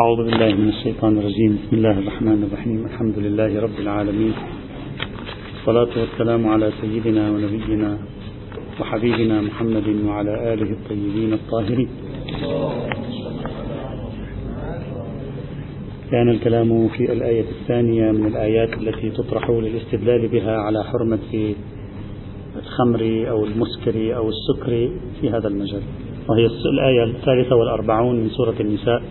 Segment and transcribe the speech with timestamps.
[0.00, 1.58] أعوذ بالله من الشيطان الرجيم.
[1.62, 2.84] بسم الله الرحمن الرحيم.
[2.86, 4.32] الحمد لله رب العالمين.
[5.60, 7.98] الصلاة والسلام على سيدنا ونبينا
[8.80, 11.88] وحبيبنا محمد وعلى آله الطيبين الطاهرين.
[16.10, 21.54] كان الكلام في الآية الثانية من الآيات التي تطرح للاستدلال بها على حرمة
[22.56, 24.90] الخمر أو المسكر أو السكر
[25.20, 25.82] في هذا المجال.
[26.28, 29.02] وهي الآية الثالثة والأربعون من سورة النساء.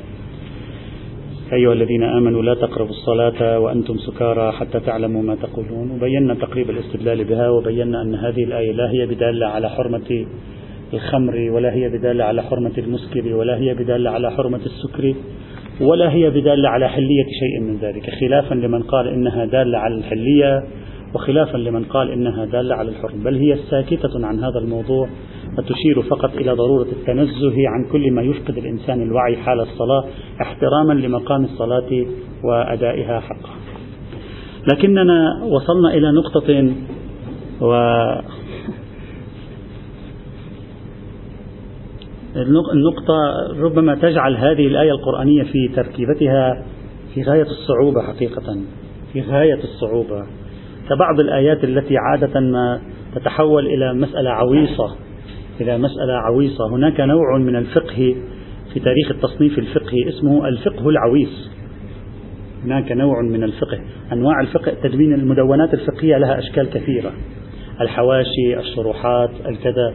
[1.53, 5.91] أيها الذين آمنوا لا تقربوا الصلاة وأنتم سكارى حتى تعلموا ما تقولون.
[5.91, 10.25] وبينا تقريب الاستدلال بها وبينا أن هذه الآية لا هي بدالة على حرمة
[10.93, 15.13] الخمر ولا هي بدالة على حرمة المسكر ولا هي بدالة على حرمة السكر
[15.81, 18.09] ولا هي بدالة على حلية شيء من ذلك.
[18.09, 20.63] خلافا لمن قال إنها دالة على الحلية
[21.15, 25.09] وخلافا لمن قال إنها دالة على الحرم بل هي ساكتة عن هذا الموضوع
[25.57, 30.03] وتشير فقط إلى ضرورة التنزه عن كل ما يفقد الإنسان الوعي حال الصلاة
[30.41, 32.05] احتراما لمقام الصلاة
[32.43, 33.55] وأدائها حقها
[34.73, 36.73] لكننا وصلنا إلى نقطة
[37.61, 37.73] و
[42.73, 43.15] النقطة
[43.59, 46.65] ربما تجعل هذه الآية القرآنية في تركيبتها
[47.13, 48.57] في غاية الصعوبة حقيقة
[49.13, 50.25] في غاية الصعوبة.
[50.95, 52.81] كبعض الآيات التي عادة ما
[53.15, 54.95] تتحول إلى مسألة عويصة
[55.61, 56.75] إلى مسألة عويصة.
[56.75, 58.15] هناك نوع من الفقه
[58.73, 61.49] في تاريخ التصنيف الفقهي اسمه الفقه العويص.
[62.63, 63.79] هناك نوع من الفقه
[64.13, 67.11] أنواع الفقه تدوين المدونات الفقهية لها أشكال كثيرة.
[67.81, 69.93] الحواشي الشروحات الكذا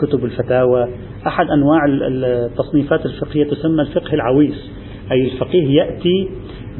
[0.00, 0.88] كتب الفتاوى.
[1.26, 4.70] أحد أنواع التصنيفات الفقهية تسمى الفقه العويص
[5.12, 6.28] أي الفقيه يأتي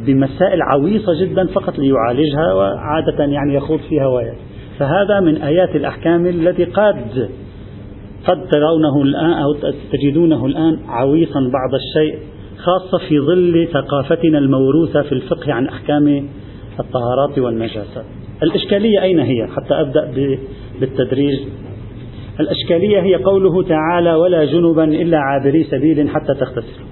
[0.06, 4.34] بمسائل عويصة جدا فقط ليعالجها وعادة يعني يخوض فيها ويا
[4.78, 7.28] فهذا من آيات الأحكام الذي قد
[8.26, 9.54] قد ترونه الآن أو
[9.92, 12.18] تجدونه الآن عويصا بعض الشيء
[12.56, 16.28] خاصة في ظل ثقافتنا الموروثة في الفقه عن أحكام
[16.80, 18.04] الطهارات والنجاسات
[18.42, 20.10] الإشكالية أين هي؟ حتى أبدأ
[20.80, 21.38] بالتدريج.
[22.40, 26.88] الإشكالية هي قوله تعالى ولا جنبا إلا عابري سبيل حتى تغتسلوا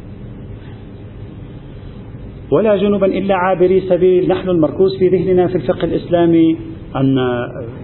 [2.51, 4.29] ولا جنبا إلا عابري سبيل.
[4.29, 6.57] نحن المركوز في ذهننا في الفقه الإسلامي
[6.97, 7.19] أن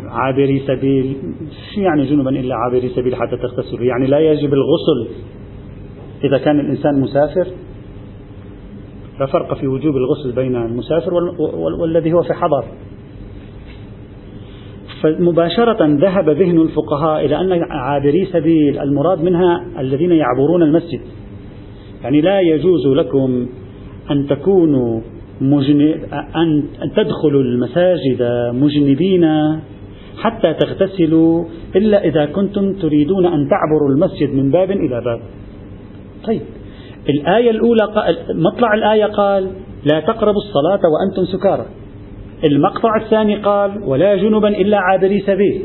[0.08, 1.16] عابري سبيل
[1.74, 5.14] شو يعني جنبا إلا عابري سبيل حتى تغتسلوا يعني لا يجب الغسل
[6.24, 7.46] إذا كان الإنسان مسافر.
[9.20, 11.14] لا فرق في وجوب الغسل بين المسافر
[11.80, 12.64] والذي هو في حضر.
[15.02, 21.00] فمباشرة ذهب ذهن الفقهاء إلى أن عابري سبيل المراد منها الذين يعبرون المسجد.
[22.02, 23.46] يعني لا يجوز لكم
[24.10, 25.00] أن تكونوا
[26.36, 26.62] أن
[26.96, 28.22] تدخلوا المساجد
[28.54, 29.24] مجنبين
[30.18, 31.44] حتى تغتسلوا
[31.76, 35.20] إلا إذا كنتم تريدون أن تعبروا المسجد من باب إلى باب.
[36.26, 36.40] طيب
[37.08, 39.50] الآية الأولى قال مطلع الآية قال
[39.92, 41.66] لا تقربوا الصلاة وأنتم سكارى.
[42.44, 45.62] المقطع الثاني قال ولا جنبا إلا عابري سبيل.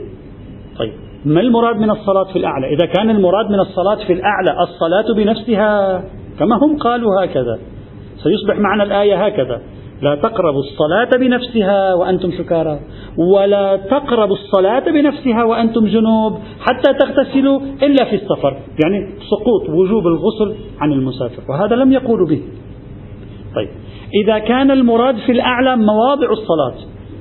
[0.80, 0.94] طيب
[1.26, 6.04] ما المراد من الصلاة في الأعلى؟ إذا كان المراد من الصلاة في الأعلى الصلاة بنفسها
[6.40, 7.60] كما هم قالوا هكذا.
[8.24, 9.62] سيصبح معنى الآية هكذا.
[10.02, 12.80] لا تقربوا الصلاة بنفسها وأنتم سكارى.
[13.18, 18.58] ولا تقربوا الصلاة بنفسها وأنتم جنوب حتى تغتسلوا إلا في السفر.
[18.84, 21.44] يعني سقوط وجوب الغسل عن المسافر.
[21.50, 22.42] وهذا لم يقولوا به.
[23.56, 23.70] طيب.
[24.24, 26.74] إذا كان المراد في الأعلى مواضع الصلاة.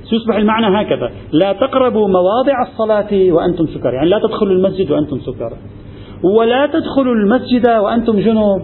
[0.09, 1.11] سيصبح المعنى هكذا.
[1.31, 3.95] لا تقربوا مواضع الصلاة وأنتم سكارى.
[3.95, 5.55] يعني لا تدخلوا المسجد وأنتم سكارى.
[6.23, 8.61] ولا تدخلوا المسجد وأنتم جنوب.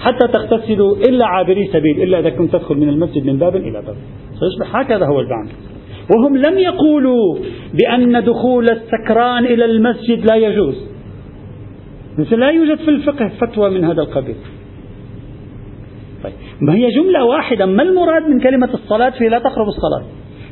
[0.00, 3.96] حتى تغتسلوا إلا عابري سبيل إلا إذا كنت تدخل من المسجد من باب إلى باب.
[4.40, 5.50] سيصبح هكذا هو المعنى
[6.10, 7.38] وهم لم يقولوا
[7.74, 10.74] بأن دخول السكران إلى المسجد لا يجوز.
[12.30, 14.36] لا يوجد في الفقه فتوى من هذا القبيل.
[16.24, 17.66] طيب ما هي جملة واحدة.
[17.66, 20.04] ما المراد من كلمة الصلاة في لا تقربوا الصلاة؟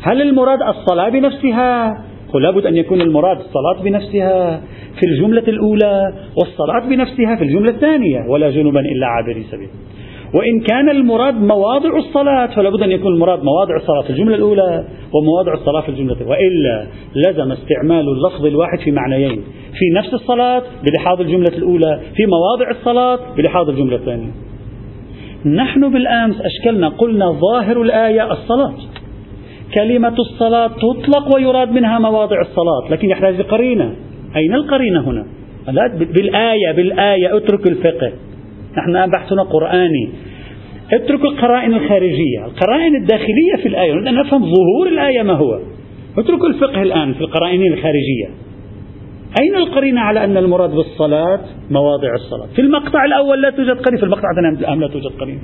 [0.02, 1.92] هل المراد الصلاة بنفسها؟
[2.38, 4.60] لابد أن يكون المراد الصلاة بنفسها
[5.00, 9.68] في الجملة الأولى والصلاة بنفسها في الجملة الثانية ولا جنبا إلا عابري سبيل.
[10.34, 14.84] وإن كان المراد مواضع الصلاة فلا بد أن يكون المراد مواضع الصلاة في الجملة الأولى
[15.14, 19.42] ومواضع الصلاة في الجملة وإلا لزم استعمال اللفظ الواحد في معنيين
[19.78, 24.30] في نفس الصلاة بلحاظ الجملة الأولى في مواضع الصلاة بلحاظ الجملة الثانية.
[25.46, 28.74] نحن بالأمس أشكلنا قلنا ظاهر الآية الصلاة.
[29.76, 33.94] كلمة الصلاة تطلق ويراد منها مواضع الصلاة لكن يحتاج لقرينة.
[34.36, 35.26] أين القرينة هنا؟
[35.68, 35.86] لا
[36.16, 38.12] بالآية بالآية اترك الفقه.
[38.78, 40.08] نحن بحثنا قرآني.
[40.92, 42.44] اتركوا القرائن الخارجية.
[42.46, 43.92] القرائن الداخلية في الآية.
[43.92, 45.60] نريد أن نفهم ظهور الآية ما هو.
[46.18, 48.28] اتركوا الفقه الآن في القرائن الخارجية.
[49.40, 51.40] أين القرينة على أن المراد بالصلاة
[51.70, 55.40] مواضع الصلاة؟ في المقطع الأول لا توجد قرينة في المقطع الثاني لا توجد قرينة؟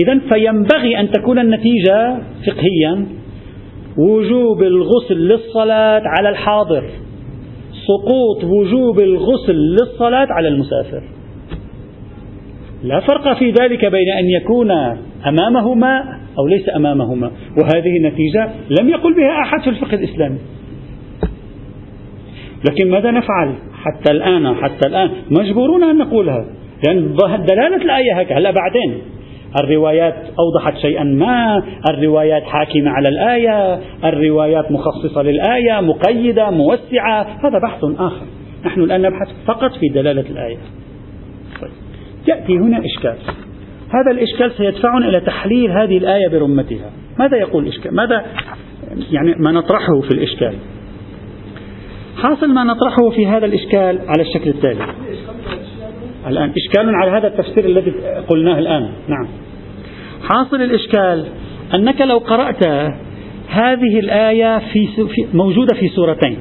[0.00, 3.06] إذا فينبغي أن تكون النتيجة فقهيا.
[3.98, 6.84] وجوب الغسل للصلاة على الحاضر.
[7.86, 11.02] سقوط وجوب الغسل للصلاة على المسافر.
[12.82, 14.70] لا فرق في ذلك بين أن يكون
[15.26, 16.04] أمامه ماء
[16.38, 18.50] أو ليس أمامه ماء وهذه النتيجة
[18.80, 20.38] لم يقل بها أحد في الفقه الإسلامي.
[22.70, 26.46] لكن ماذا نفعل؟ حتى الآن حتى الآن مجبورون أن نقولها
[26.86, 27.16] لأن
[27.46, 28.38] دلالة الآية هكذا.
[28.38, 28.98] هلا بعدين.
[29.60, 31.62] الروايات أوضحت شيئا ما.
[31.90, 33.80] الروايات حاكمة على الآية.
[34.04, 37.22] الروايات مخصصة للآية مقيدة موسعة.
[37.22, 38.26] هذا بحث آخر.
[38.66, 40.58] نحن الآن نبحث فقط في دلالة الآية.
[41.62, 41.70] طيب.
[42.28, 43.16] يأتي هنا إشكال.
[43.88, 46.90] هذا الإشكال سيدفعنا إلى تحليل هذه الآية برمتها.
[47.18, 48.24] ماذا يقول الإشكال ماذا
[49.10, 50.54] يعني ما نطرحه في الإشكال؟
[52.16, 54.84] حاصل ما نطرحه في هذا الإشكال على الشكل التالي.
[56.26, 56.52] الآن.
[56.56, 57.92] إشكال على هذا التفسير الذي
[58.28, 58.90] قلناه الآن.
[59.08, 59.28] نعم.
[60.22, 61.24] حاصل الإشكال
[61.74, 62.66] أنك لو قرأت
[63.48, 64.88] هذه الآية في
[65.34, 66.36] موجودة في سورتين.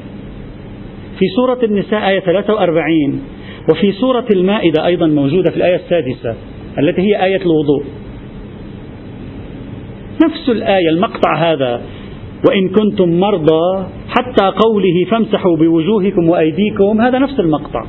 [1.19, 3.21] في سورة النساء آية 43
[3.71, 6.35] وفي سورة المائدة أيضا موجودة في الآية السادسة
[6.79, 7.83] التي هي آية الوضوء.
[10.25, 11.81] نفس الآية المقطع هذا.
[12.49, 17.85] وإن كنتم مرضى حتى قوله فامسحوا بوجوهكم وأيديكم هذا نفس المقطع.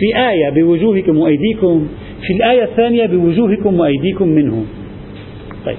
[0.00, 1.88] في آية بوجوهكم وأيديكم
[2.26, 4.64] في الآية الثانية بوجوهكم وأيديكم منه
[5.66, 5.76] طيب.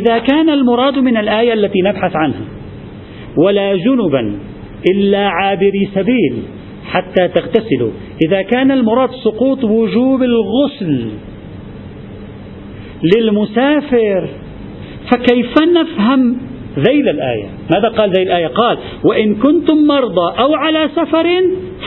[0.00, 2.44] إذا كان المراد من الآية التي نبحث عنها
[3.36, 4.38] ولا جنبا
[4.90, 6.34] إلا عابري سبيل
[6.86, 7.90] حتى تغتسلوا.
[8.26, 11.10] إذا كان المراد سقوط وجوب الغسل
[13.16, 14.28] للمسافر
[15.10, 16.36] فكيف نفهم
[16.78, 17.44] ذيل الآية.
[17.74, 21.26] ماذا قال ذيل الآية؟ قال وإن كنتم مرضى أو على سفر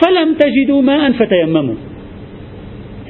[0.02, 1.74] فلم تجدوا ماء فتيمموا.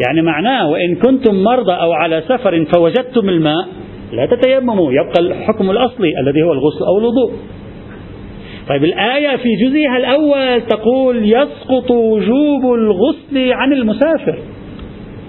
[0.06, 3.69] يعني معناه وإن كنتم مرضى أو على سفر فوجدتم الماء
[4.12, 4.92] لا تتيمموا.
[4.92, 7.32] يبقى الحكم الأصلي الذي هو الغسل أو الوضوء.
[8.69, 14.38] طيب الآية في جزئها الأول تقول يسقط وجوب الغسل عن المسافر.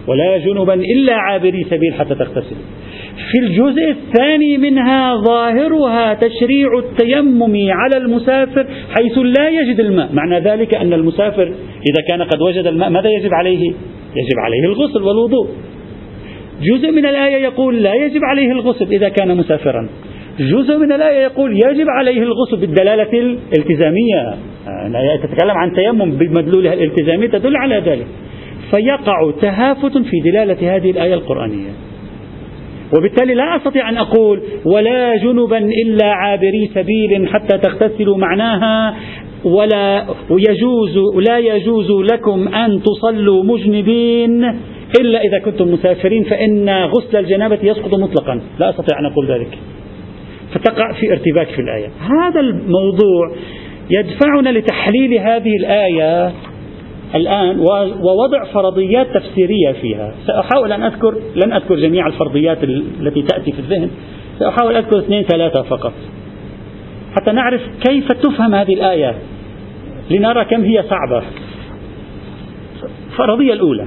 [0.10, 2.56] ولا جنبا إلا عابري سبيل حتى تغتسل.
[3.32, 8.66] في الجزء الثاني منها ظاهرها تشريع التيمم على المسافر
[8.98, 10.10] حيث لا يجد الماء.
[10.14, 11.44] معنى ذلك أن المسافر
[11.90, 13.74] إذا كان قد وجد الماء ماذا يجب عليه؟
[14.16, 15.48] يجب عليه الغسل والوضوء.
[16.62, 19.90] جزء من الآية يقول لا يجب عليه الغسل إذا كان مسافرا.
[20.40, 24.36] جزء من الآية يقول يجب عليه الغسل بالدلالة الالتزامية.
[24.88, 28.08] الآية تتكلم عن تيمم بمدلولها الالتزامي تدل على ذلك.
[28.72, 31.70] فيقع تهافت في دلالة هذه الآية القرآنية.
[32.98, 38.96] وبالتالي لا أستطيع أن أقول ولا جنبا إلا عابري سبيل حتى تغتسلوا معناها
[39.44, 40.98] ولا يجوز
[41.28, 44.44] لا يجوز لكم أن تصلوا مجنبين
[45.02, 48.42] إلا إذا كنتم مسافرين فإن غسل الجنابة يسقط مطلقا.
[48.60, 49.58] لا أستطيع أن أقول ذلك.
[50.54, 51.88] فتقع في ارتباك في الآية.
[52.00, 53.32] هذا الموضوع
[53.90, 56.32] يدفعنا لتحليل هذه الآية
[57.16, 57.60] الآن
[58.02, 60.14] ووضع فرضيات تفسيرية فيها.
[60.28, 61.16] سأحاول أن أذكر
[61.46, 62.64] لن أذكر جميع الفرضيات
[63.02, 63.90] التي تأتي في الذهن.
[64.40, 65.94] سأحاول أذكر اثنين ثلاثة فقط.
[67.16, 69.16] حتى نعرف كيف تفهم هذه الآية.
[70.10, 71.24] لنرى كم هي صعبة.
[73.12, 73.86] الفرضية الأولى.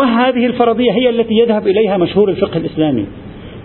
[0.00, 3.06] وهذه الفرضية هي التي يذهب إليها مشهور الفقه الإسلامي.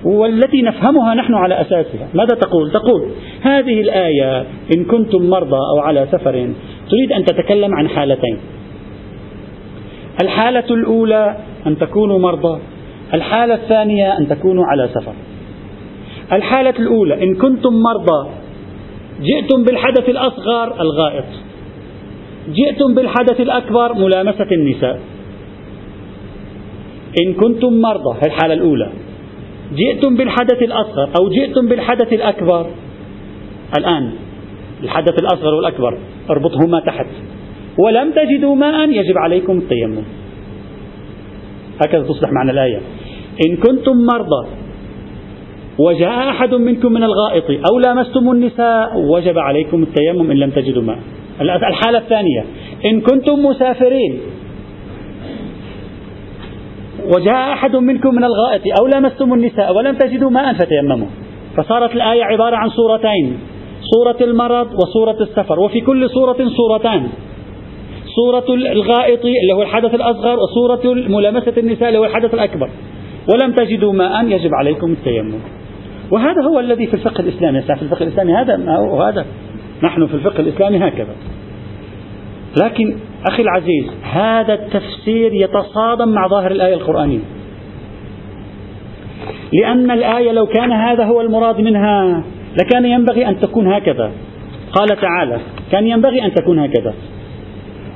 [0.03, 2.07] والتي نفهمها نحن على أساسها.
[2.13, 3.11] ماذا تقول؟ تقول
[3.42, 6.54] هذه الآية إن كنتم مرضى أو على سفر
[6.89, 8.37] تريد أن تتكلم عن حالتين.
[10.23, 12.59] الحالة الأولى أن تكونوا مرضى.
[13.13, 15.13] الحالة الثانية أن تكونوا على سفر.
[16.31, 18.29] الحالة الأولى إن كنتم مرضى
[19.21, 21.25] جئتم بالحدث الأصغر الغائط.
[22.49, 24.99] جئتم بالحدث الأكبر ملامسة النساء.
[27.25, 28.89] إن كنتم مرضى الحالة الأولى.
[29.75, 32.65] جئتم بالحدث الأصغر أو جئتم بالحدث الأكبر.
[33.77, 34.11] الآن
[34.83, 35.98] الحدث الأصغر والأكبر
[36.30, 37.06] اربطهما تحت.
[37.78, 40.04] ولم تجدوا ماء يجب عليكم التيمم.
[41.86, 42.80] هكذا تصبح معنى الآية.
[43.48, 44.48] إن كنتم مرضى
[45.80, 51.00] وجاء أحد منكم من الغائط أو لامستم النساء وجب عليكم التيمم إن لم تجدوا ماء.
[51.42, 52.45] الحالة الثانية.
[52.86, 54.19] إن كنتم مسافرين
[57.16, 61.07] وجاء أحد منكم من الغائط أو لامستم النساء ولم تجدوا ماء فتيمموا.
[61.57, 63.38] فصارت الآية عبارة عن صورتين.
[63.95, 67.09] صورة المرض وصورة السفر وفي كل صورة صورتان
[68.15, 72.69] صورة الغائط اللي هو الحدث الأصغر وصورة ملامسة النساء اللي هو الحدث الأكبر.
[73.33, 75.39] ولم تجدوا ماء يجب عليكم التيمم.
[76.11, 77.61] وهذا هو الذي في الفقه الإسلامي.
[77.61, 78.55] في الفقه الإسلامي هذا
[79.09, 79.25] هذا.
[79.83, 81.15] نحن في الفقه الإسلامي هكذا.
[82.63, 82.97] لكن
[83.31, 87.19] أخي العزيز هذا التفسير يتصادم مع ظاهر الآية القرآنية.
[89.53, 92.23] لأن الآية لو كان هذا هو المراد منها
[92.61, 94.11] لكان ينبغي أن تكون هكذا.
[94.71, 95.39] قال تعالى
[95.71, 96.94] كان ينبغي أن تكون هكذا.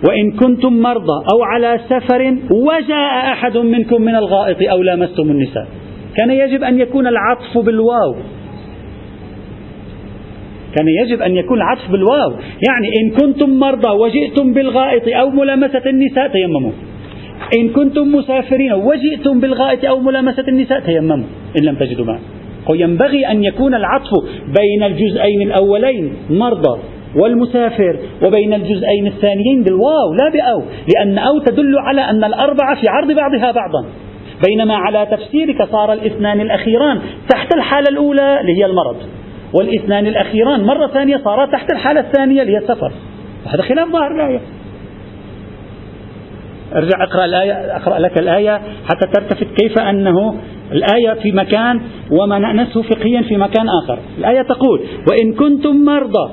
[0.10, 5.67] وإن كنتم مرضى أو على سفر وجاء أحد منكم من الغائط أو لامستم النساء.
[6.17, 8.15] كان يجب أن يكون العطف بالواو.
[10.75, 12.32] كان يجب أن يكون العطف بالواو.
[12.70, 16.72] يعني إن كنتم مرضى وجئتم بالغائط أو ملامسة النساء تيمموا.
[17.58, 21.27] إن كنتم مسافرين وجئتم بالغائط أو ملامسة النساء تيمموا.
[21.60, 22.20] إن لم تجدوا ماء.
[22.70, 24.12] ينبغي أن يكون العطف
[24.46, 26.79] بين الجزئين الأولين مرضى
[27.15, 30.63] والمسافر وبين الجزئين الثانيين بالواو لا بأو
[30.96, 33.86] لأن أو تدل على أن الأربعة في عرض بعضها بعضا.
[34.48, 38.98] بينما على تفسيرك صار الاثنان الأخيران تحت الحالة الأولى اللي هي المرض
[39.53, 42.91] والاثنان الأخيران مرة ثانية صارا تحت الحالة الثانية اللي هي السفر.
[43.46, 44.39] هذا خلاف ظاهر الآية.
[46.75, 50.36] ارجع اقرأ الآية أقرأ لك الآية حتى تلتفت كيف أنه
[50.72, 54.00] الآية في مكان وما نأنسه فقهيا في مكان آخر.
[54.17, 56.32] الآية تقول وإن كنتم مرضى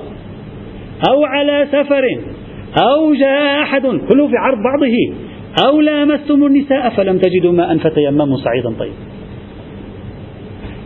[1.10, 2.04] أو على سفر
[2.82, 5.14] أو جاء أحد كله في عرض بعضه
[5.66, 8.68] أو لامستم النساء فلم تجدوا ماء فتيمموا صعيدا.
[8.78, 8.94] طيبا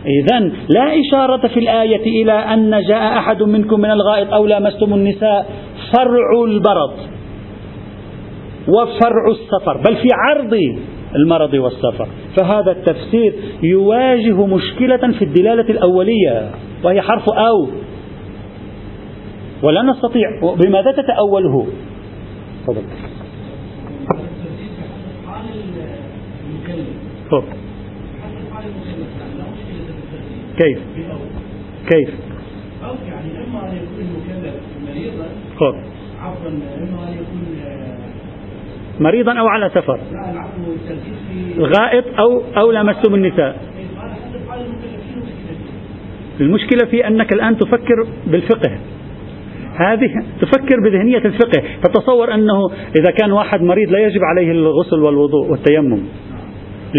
[0.05, 5.49] إذا لا إشارة في الآية إلى أن جاء أحد منكم من الغائط أو لامستم النساء
[5.93, 6.93] فرع البرد
[8.67, 10.55] وفرع السفر بل في عرض
[11.15, 12.07] المرض والسفر.
[12.37, 16.51] فهذا التفسير يواجه مشكلة في الدلالة الأولية
[16.83, 17.67] وهي حرف أو.
[19.63, 20.29] ولا نستطيع.
[20.41, 21.67] بماذا تتأوله؟
[22.67, 22.83] تفضل.
[30.57, 30.79] كيف؟
[31.89, 32.09] كيف؟
[32.83, 34.55] أو يعني إما أن يكون المكلف
[34.87, 35.27] مريضا
[36.21, 37.74] عفوا إما أن يكون
[38.99, 39.99] مريضا أو على سفر.
[41.59, 43.57] غائط أو أو لمستم النساء.
[46.39, 48.77] المشكلة في أنك الآن تفكر بالفقه.
[49.75, 51.63] هذه تفكر بذهنية الفقه.
[51.83, 52.59] تتصور أنه
[52.95, 55.99] إذا كان واحد مريض لا يجب عليه الغسل والوضوء والتيمم.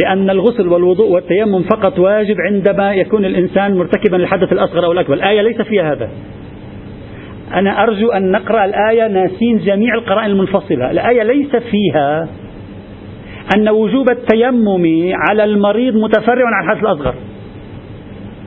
[0.03, 5.15] لأن الغسل والوضوء والتيمم فقط واجب عندما يكون الإنسان مرتكبا للحدث الأصغر أو الأكبر.
[5.15, 6.09] الآية ليس فيها هذا.
[7.55, 10.91] أنا أرجو أن نقرأ الآية ناسين جميع القرائن المنفصلة.
[10.91, 12.29] الآية ليس فيها
[13.57, 17.15] أن وجوب التيمم على المريض متفرع عن الحدث الأصغر.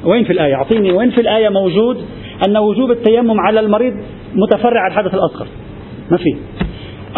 [0.05, 1.97] وين في الآية؟ أعطيني وين في الآية موجود
[2.47, 3.93] أن وجوب التيمم على المريض
[4.35, 5.47] متفرع عن الحدث الأصغر؟
[6.11, 6.35] ما في.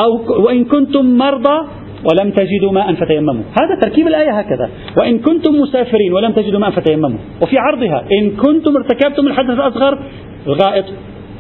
[0.04, 1.68] أو وإن كنتم مرضى
[2.12, 3.44] ولم تجدوا ماء فتيمموا.
[3.62, 4.70] هذا تركيب الآية هكذا.
[4.98, 7.20] وإن كنتم مسافرين ولم تجدوا ماء فتيمموا.
[7.42, 10.00] وفي عرضها إن كنتم ارتكبتم الحدث الأصغر
[10.48, 10.86] الغائط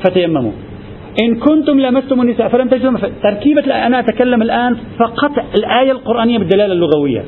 [0.03, 0.51] فتيمموا.
[1.23, 2.91] إن كنتم لمستم النساء فلم تجدوا
[3.23, 7.23] تركيبة أنا أتكلم الآن فقط الآية القرآنية بالدلالة اللغوية.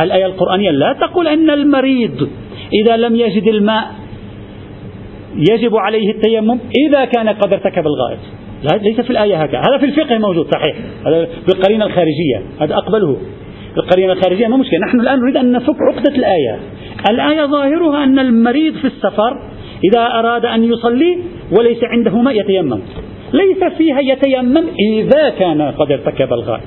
[0.00, 2.28] الآية القرآنية لا تقول أن المريض
[2.84, 3.84] إذا لم يجد الماء
[5.36, 6.58] يجب عليه التيمم
[6.88, 8.18] إذا كان قد ارتكب الغائط.
[8.82, 9.58] ليس في الآية هكذا.
[9.58, 10.76] هذا في الفقه موجود صحيح.
[11.06, 13.16] هذا بالقرينة الخارجية هذا أقبله.
[13.76, 14.78] القرينة الخارجية ما مشكلة.
[14.86, 16.58] نحن الآن نريد أن نفك عقدة الآية.
[17.10, 19.36] الآية ظاهرها أن المريض في السفر
[19.84, 21.18] إذا أراد أن يصلي
[21.58, 22.80] وليس عنده ماء يتيمم.
[23.32, 24.64] ليس فيها يتيمم
[24.96, 26.62] إذا كان قد ارتكب الغائط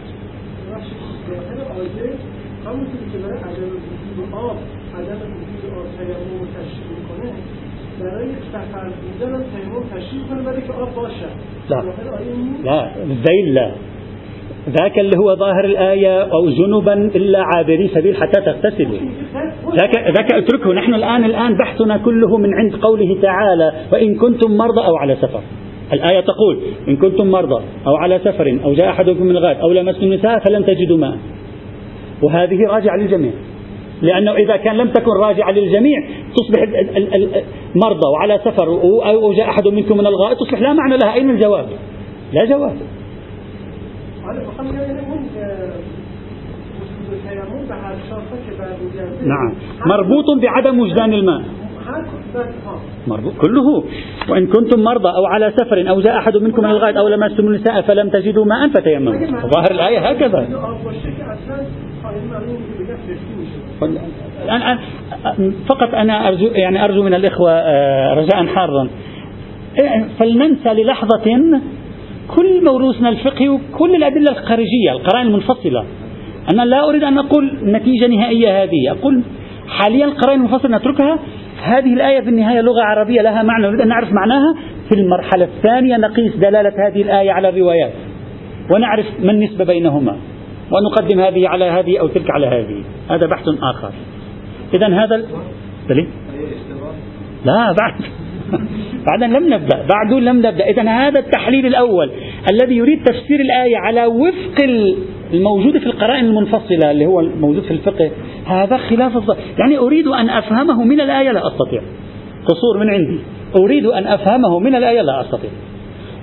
[11.69, 11.83] لا
[12.63, 13.71] لا الذيل لا.
[14.69, 18.99] ذاك اللي هو ظاهر الآية أو جنبا إلا عابري سبيل حتى تغتسلوا.
[19.81, 20.73] ذاك, ذاك أتركه.
[20.73, 25.41] نحن الآن الآن بحثنا كله من عند قوله تعالى وإن كنتم مرضى أو على سفر.
[25.93, 30.03] الآية تقول إن كنتم مرضى أو على سفر أو جاء أحدكم من الغائط أو لمستم
[30.03, 31.17] النساء فلن تجدوا ماء.
[32.21, 33.31] وهذه راجعة للجميع.
[34.01, 36.03] لأنه إذا كان لم تكن راجعة للجميع
[36.35, 36.59] تصبح
[37.75, 38.67] مرضى وعلى سفر
[39.05, 41.13] أو جاء أحد منكم من الغائط تصبح لا معنى لها.
[41.13, 41.65] أين الجواب؟
[42.33, 42.75] لا جواب.
[49.25, 49.53] نعم.
[49.85, 51.41] مربوط بعدم وجدان الماء.
[53.07, 53.83] مربوط كله.
[54.29, 57.81] وإن كنتم مرضى أو على سفر أو جاء أحد منكم من الغائط أو لمستم النساء
[57.81, 59.13] فلم تجدوا ماء فتيمموا.
[59.55, 60.47] ظاهر الآية هكذا.
[64.43, 64.77] الآن
[65.69, 68.89] فقط أنا أرجو يعني أرجو من الإخوة آه، رجاء حارا.
[69.79, 71.23] إيه، فلننسى للحظة
[72.27, 75.85] كل موروثنا الفقهي وكل الأدلة الخارجية القرائن المنفصلة.
[76.53, 78.91] أنا لا أريد أن أقول نتيجة نهائية هذه.
[78.91, 79.21] أقول
[79.67, 81.19] حاليا القرائن المنفصلة نتركها.
[81.63, 84.55] هذه الآية في النهاية لغة عربية لها معنى نريد أن نعرف معناها.
[84.89, 87.93] في المرحلة الثانية نقيس دلالة هذه الآية على الروايات
[88.71, 90.17] ونعرف ما النسبة بينهما
[90.71, 92.83] ونقدم هذه على هذه أو تلك على هذه.
[93.09, 93.91] هذا بحث آخر.
[94.73, 95.25] إذا هذا ال...
[97.45, 98.22] لا بعد.
[99.09, 99.85] بعد لم نبدأ.
[99.95, 100.69] بعد لم نبدأ.
[100.69, 102.11] إذا هذا التحليل الأول
[102.51, 104.63] الذي يريد تفسير الآية على وفق
[105.33, 108.11] الموجود في القرائن المنفصلة اللي هو الموجود في الفقه.
[108.45, 111.81] هذا خلاف الظاهر يعني أريد أن أفهمه من الآية لا أستطيع.
[112.45, 113.19] قصور من عندي.
[113.55, 115.49] أريد أن أفهمه من الآية لا أستطيع.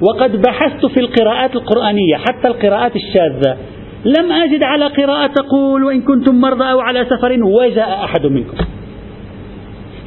[0.03, 3.57] وقد بحثت في القراءات القرآنية حتى القراءات الشاذة.
[4.05, 8.57] لم أجد على قراءة تقول وإن كنتم مرضى أو على سفر وجاء أحد منكم.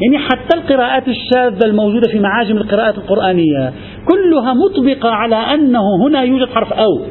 [0.02, 3.74] يعني حتى القراءات الشاذة الموجودة في معاجم القراءات القرآنية
[4.08, 7.06] كلها مطبقة على أنه هنا يوجد حرف أو.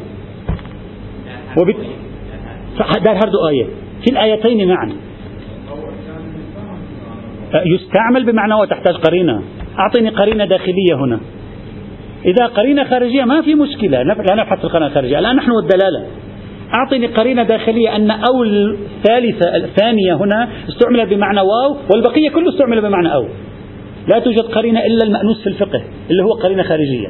[1.58, 1.76] وبت...
[3.04, 3.64] دار هردو آية.
[4.04, 4.92] في الآيتين معا.
[7.66, 9.42] يستعمل بمعنى وتحتاج قرينة.
[9.78, 11.20] أعطيني قرينة داخلية هنا.
[12.24, 14.02] إذا قرينة خارجية ما في مشكلة.
[14.02, 16.06] لا نبحث في القرينة الخارجية الآن نحن والدلالة
[16.74, 23.14] أعطني قرينة داخلية أن أو الثالثة الثانية هنا استعملت بمعنى واو والبقية كله استعمل بمعنى
[23.14, 23.26] أو.
[24.08, 27.08] لا توجد قرينة إلا المأنوس في الفقه اللي هو قرينة خارجية.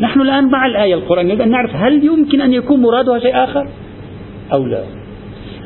[0.00, 3.68] نحن الآن مع الآية القرآنية نريد أن نعرف هل يمكن أن يكون مرادها شيء آخر
[4.52, 4.82] أو لا.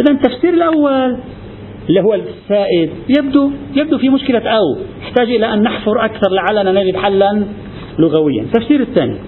[0.00, 1.16] إذا التفسير الأول
[1.88, 4.76] اللي هو السائد يبدو يبدو في مشكلة أو.
[5.02, 7.44] يحتاج إلى أن نحفر أكثر لعلنا نجد حلا
[7.98, 8.42] لغويا.
[8.42, 9.18] التفسير الثاني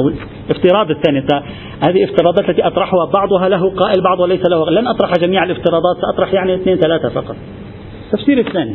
[0.00, 1.18] أو الافتراض الثاني.
[1.88, 4.70] هذه افتراضات التي أطرحها بعضها له قائل بعضها ليس له.
[4.70, 7.36] لن أطرح جميع الافتراضات سأطرح يعني اثنين ثلاثة فقط.
[8.06, 8.74] التفسير الثاني.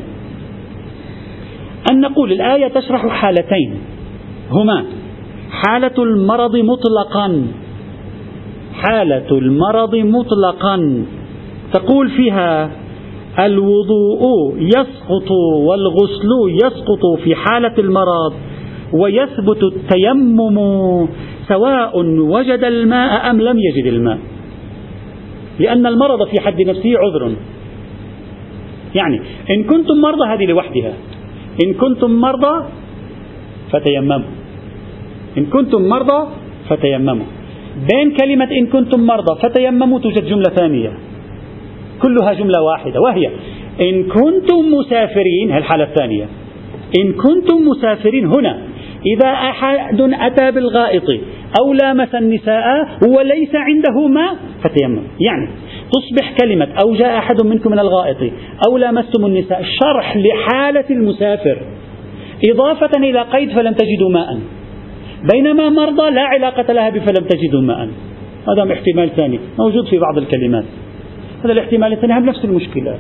[1.92, 3.78] أن نقول الآية تشرح حالتين.
[4.52, 4.84] هما
[5.52, 7.48] حالة المرض مطلقا.
[8.74, 11.06] حالة المرض مطلقا.
[11.74, 12.72] تقول فيها
[13.40, 15.32] الوضوء يسقط
[15.68, 16.30] والغسل
[16.64, 18.34] يسقط في حالة المرض.
[18.94, 20.58] ويثبت التيمم
[21.48, 24.20] سواء وجد الماء أم لم يجد الماء.
[25.60, 27.36] لأن المرض في حد نفسه عذر.
[28.96, 30.94] يعني إن كنتم مرضى هذه لوحدها.
[31.66, 32.66] إن كنتم مرضى
[33.72, 34.34] فتيمموا.
[35.38, 36.28] إن كنتم مرضى
[36.70, 37.26] فتيمموا.
[37.92, 40.92] بين كلمة إن كنتم مرضى فتيمموا توجد جملة ثانية.
[42.02, 43.30] كلها جملة واحدة وهي
[43.82, 46.26] إن كنتم مسافرين الحالة الثانية.
[47.00, 48.73] إن كنتم مسافرين هنا
[49.06, 51.04] إذا أحد أتى بالغائط
[51.62, 55.02] أو لامس النساء وليس عنده ماء فتيمم.
[55.20, 55.48] يعني
[55.92, 58.18] تصبح كلمة أو جاء أحد منكم من الغائط
[58.68, 61.58] أو لامستم النساء شرح لحالة المسافر.
[62.52, 64.40] إضافة إلى قيد فلم تجدوا ماء.
[65.34, 67.90] بينما مرضى لا علاقة لها بفلم تجدوا ماء.
[68.50, 69.40] هذا احتمال ثاني.
[69.60, 70.66] موجود في بعض الكلمات.
[71.44, 72.98] هذا الاحتمال الثاني هم نفس المشكلة.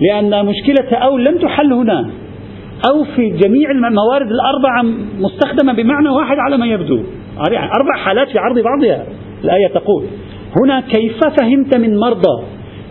[0.00, 2.10] لأن مشكلة أو لم تحل هنا.
[2.90, 4.82] أو في جميع الموارد الأربعة
[5.18, 7.02] مستخدمة بمعنى واحد على ما يبدو.
[7.48, 9.06] أربع حالات في عرض بعضها.
[9.44, 10.04] الآية تقول
[10.62, 12.44] هنا كيف فهمت من مرضى؟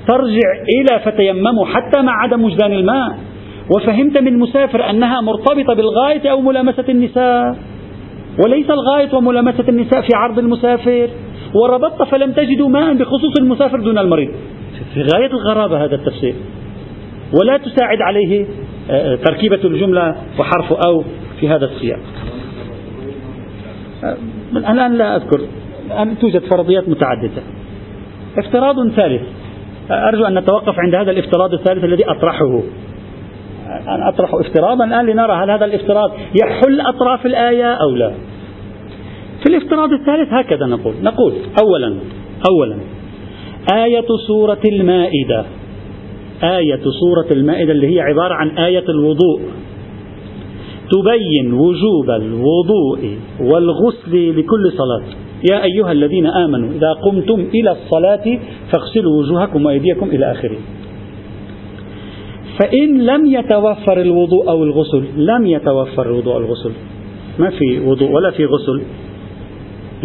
[0.08, 3.17] ترجع إلى فتيمموا حتى مع عدم وجدان الماء.
[3.75, 7.56] وفهمت من مسافر أنها مرتبطة بالغاية أو ملامسة النساء.
[8.43, 11.10] وليس الغاية وملامسة النساء في عرض المسافر.
[11.56, 14.30] وربطت فلم تجدوا ماء بخصوص المسافر دون المريض.
[14.93, 16.34] في غاية الغرابة هذا التفسير.
[17.39, 18.46] ولا تساعد عليه
[18.89, 21.04] آه، تركيبة الجملة وحرف أو
[21.39, 22.00] في هذا السياق.
[24.04, 24.17] آه،
[24.56, 25.39] الآن لا أذكر.
[25.86, 27.41] الآن توجد فرضيات متعددة.
[28.38, 29.22] افتراض ثالث.
[29.91, 32.62] آه، أرجو أن نتوقف عند هذا الافتراض الثالث الذي أطرحه.
[33.88, 36.12] أنا أطرح افتراضا الآن لنرى هل هذا الافتراض
[36.44, 38.12] يحل أطراف الآية أو لا.
[39.44, 40.94] في الافتراض الثالث هكذا نقول.
[41.04, 42.00] نقول أولا
[42.50, 42.78] أولا.
[43.74, 45.46] آية سورة المائدة.
[46.43, 49.41] آية سورة المائدة اللي هي عبارة عن آية الوضوء.
[50.91, 55.04] تبين وجوب الوضوء والغسل لكل صلاة.
[55.51, 58.39] يا أيها الذين آمنوا إذا قمتم إلى الصلاة
[58.71, 60.58] فاغسلوا وجوهكم وأيديكم إلى آخره.
[62.60, 66.71] فإن لم يتوفر الوضوء أو الغسل لم يتوفر الوضوء أو الغسل.
[67.39, 68.82] ما في وضوء ولا في غسل.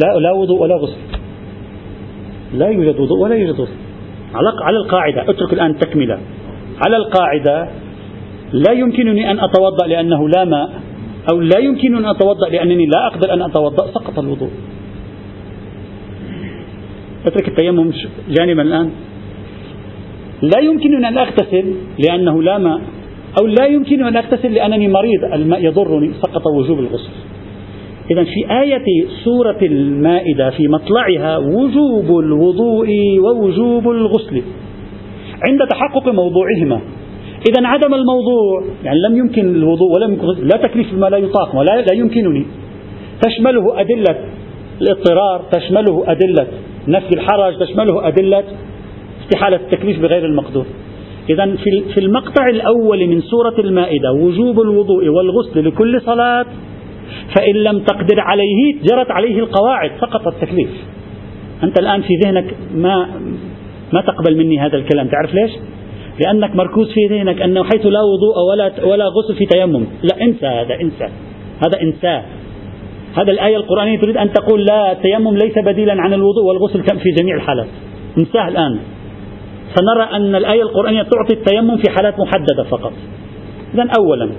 [0.05, 0.99] لا لا وضوء ولا غسل.
[2.55, 3.86] لا يوجد وضوء ولا يوجد غسل.
[4.37, 5.31] على القاعدة.
[5.31, 6.19] اترك الآن تكملة
[6.87, 7.69] على القاعدة
[8.53, 10.71] لا يمكنني أن أتوضأ لأنه لا ماء
[11.33, 14.51] أو لا يمكنني أن أتوضأ لأنني لا أقدر أن أتوضأ سقط الوضوء.
[17.27, 17.93] اترك التيمم
[18.29, 18.91] جانبا الآن.
[20.43, 22.81] لا يمكنني أن أغتسل لأنه لا ماء
[23.41, 25.25] أو لا يمكنني أن أغتسل لأنني مريض.
[25.33, 27.11] الماء يضرني سقط وجوب الغسل.
[28.11, 28.85] إذا في آية
[29.25, 32.89] سورة المائدة في مطلعها وجوب الوضوء
[33.19, 34.43] ووجوب الغسل
[35.49, 36.81] عند تحقق موضوعهما.
[37.49, 41.81] إذا عدم الموضوع يعني لم يمكن الوضوء ولم يمكن لا تكليف ما لا يطاق ولا
[41.81, 42.47] لا يمكنني.
[43.23, 44.17] تشمله أدلة
[44.83, 46.47] الاضطرار تشمله أدلة
[46.89, 48.45] نفي الحرج تشمله أدلة
[49.23, 50.67] استحالة التكليف بغير المقدور.
[51.31, 51.57] إذا
[51.95, 56.47] في المقطع الأول من سورة المائدة وجوب الوضوء والغسل لكل صلاة
[57.37, 60.71] فإن لم تقدر عليه جرت عليه القواعد سقط التكليف.
[61.63, 63.09] أنت الآن في ذهنك ما
[63.93, 65.51] ما تقبل مني هذا الكلام تعرف ليش؟
[66.25, 69.87] لأنك مركوز في ذهنك أنه حيث لا وضوء ولا ولا غسل في تيمم.
[70.03, 71.05] لا انسى هذا انسى.
[71.67, 72.23] هذا انساه
[73.19, 77.37] هذا الآية القرآنية تريد أن تقول لا التيمم ليس بديلا عن الوضوء والغسل في جميع
[77.37, 77.67] الحالات.
[78.19, 78.79] انساه الآن.
[79.77, 82.93] فنرى أن الآية القرآنية تعطي التيمم في حالات محددة فقط.
[83.75, 84.31] إذا أولا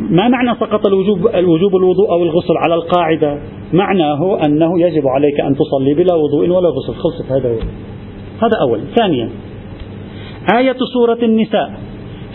[0.00, 3.38] ما معنى سقط الوجوب الوجوب الوضوء أو الغسل على القاعدة؟
[3.72, 6.94] معناه أنه يجب عليك أن تصلي بلا وضوء ولا غسل.
[6.94, 7.58] خلصت هذا هو.
[8.42, 9.30] هذا أولا ثانيا
[10.58, 11.72] آية سورة النساء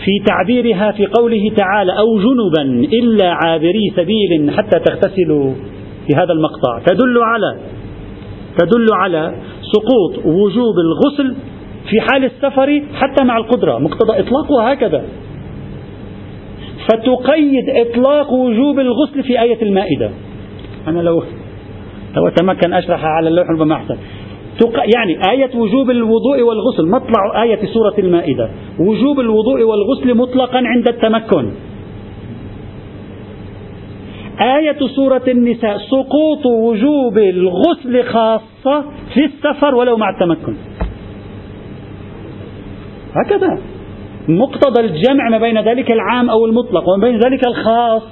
[0.04, 5.52] في تعبيرها في قوله تعالى أو جنبا إلا عابري سبيل حتى تغتسلوا.
[6.06, 7.56] في هذا المقطع تدل على
[8.58, 9.34] تدل على
[9.72, 11.36] سقوط وجوب الغسل
[11.90, 13.78] في حال السفر حتى مع القدرة.
[13.78, 15.04] مقتضى إطلاقها هكذا.
[16.88, 20.10] فتقيد إطلاق وجوب الغسل في آية المائدة.
[20.88, 21.22] أنا لو
[22.16, 23.96] لو أتمكن أشرحها على اللوح ربما أحسن.
[24.96, 26.88] يعني آية وجوب الوضوء والغسل.
[26.90, 28.50] مطلع آية سورة المائدة.
[28.78, 31.50] وجوب الوضوء والغسل مطلقا عند التمكن.
[34.40, 35.78] آية سورة النساء.
[35.78, 40.54] سقوط وجوب الغسل خاصة في السفر ولو مع التمكن.
[43.14, 43.58] هكذا.
[44.28, 48.02] مقتضى الجمع ما بين ذلك العام أو المطلق وما بين ذلك الخاص.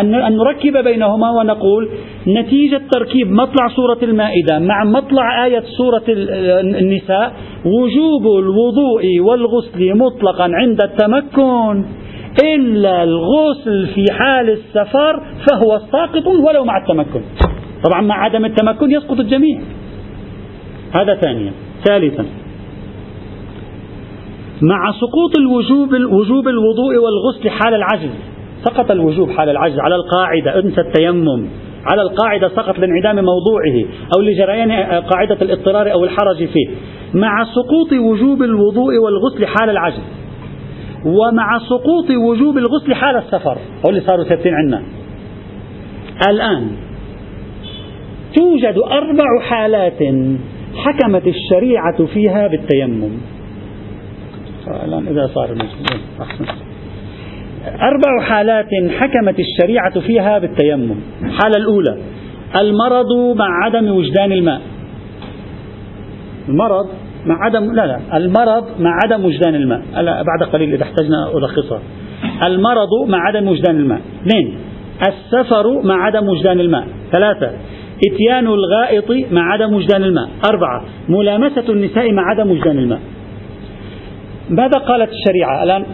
[0.00, 1.88] أن نركب بينهما ونقول
[2.26, 7.32] نتيجة تركيب مطلع سورة المائدة مع مطلع آية سورة النساء
[7.64, 11.84] وجوب الوضوء والغسل مطلقا عند التمكن
[12.54, 17.20] إلا الغسل في حال السفر فهو ساقط ولو مع التمكن.
[17.84, 19.60] طبعا مع عدم التمكن يسقط الجميع.
[20.92, 21.52] هذا ثانيا.
[21.84, 22.24] ثالثا.
[24.62, 28.10] مع سقوط الوجوب وجوب الوضوء والغسل حال العجز.
[28.64, 31.48] سقط الوجوب حال العجز على القاعدة انسى التيمم.
[31.92, 33.84] على القاعدة سقط لانعدام موضوعه
[34.16, 36.68] أو لجريان قاعدة الاضطرار أو الحرج فيه.
[37.14, 40.02] مع سقوط وجوب الوضوء والغسل حال العجز.
[41.04, 43.58] ومع سقوط وجوب الغسل حال السفر.
[43.86, 44.82] هو اللي صاروا ثابتين عندنا.
[46.30, 46.70] الآن
[48.36, 50.02] توجد أربع حالات
[50.76, 53.35] حكمت الشريعة فيها بالتيمم.
[54.68, 55.56] الآن إذا صار
[56.20, 56.44] أحسن.
[57.66, 60.94] أربع حالات حكمت الشريعة فيها بالتيمم.
[61.22, 61.96] الحالة الأولى
[62.56, 64.60] المرض مع عدم وجدان الماء.
[66.48, 66.86] المرض
[67.26, 69.82] مع عدم لا لا المرض مع عدم وجدان الماء.
[70.02, 71.80] بعد قليل إذا احتجنا ألخصها.
[72.42, 74.00] المرض مع عدم وجدان الماء.
[74.22, 74.58] اثنين
[75.08, 76.86] السفر مع عدم وجدان الماء.
[77.12, 77.50] ثلاثة
[78.06, 80.28] إتيان الغائط مع عدم وجدان الماء.
[80.50, 83.00] أربعة ملامسة النساء مع عدم وجدان الماء.
[84.50, 85.86] ماذا قالت الشريعة؟ الآن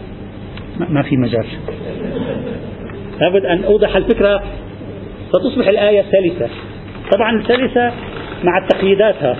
[0.89, 1.45] ما في مجال.
[3.21, 4.43] لابد أن أوضح الفكرة.
[5.33, 6.49] فتصبح الآية سلسة
[7.11, 7.91] طبعا سلسة
[8.43, 9.37] مع تقييداتها.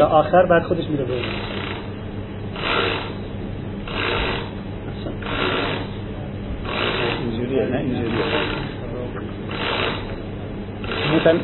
[0.00, 1.14] آخر بعد خودش میره به
[7.22, 8.24] اینجوریه نه اینجوریه.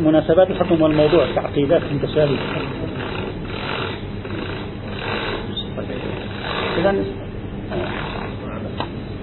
[0.05, 2.38] مناسبات الحكم والموضوع تعقيدات متشابهة
[6.79, 6.95] إذا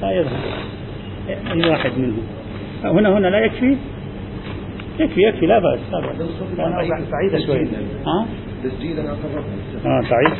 [0.02, 0.40] لا يذهب
[1.52, 2.24] أي واحد منهم
[2.84, 3.78] هنا هنا لا يكفي
[5.00, 7.10] يكفي يكفي لا بأس لا بأس.
[7.12, 7.68] بعيدة شوي.
[8.06, 8.28] ها؟
[8.64, 9.12] تسجيلا
[9.86, 10.34] آه سعيد.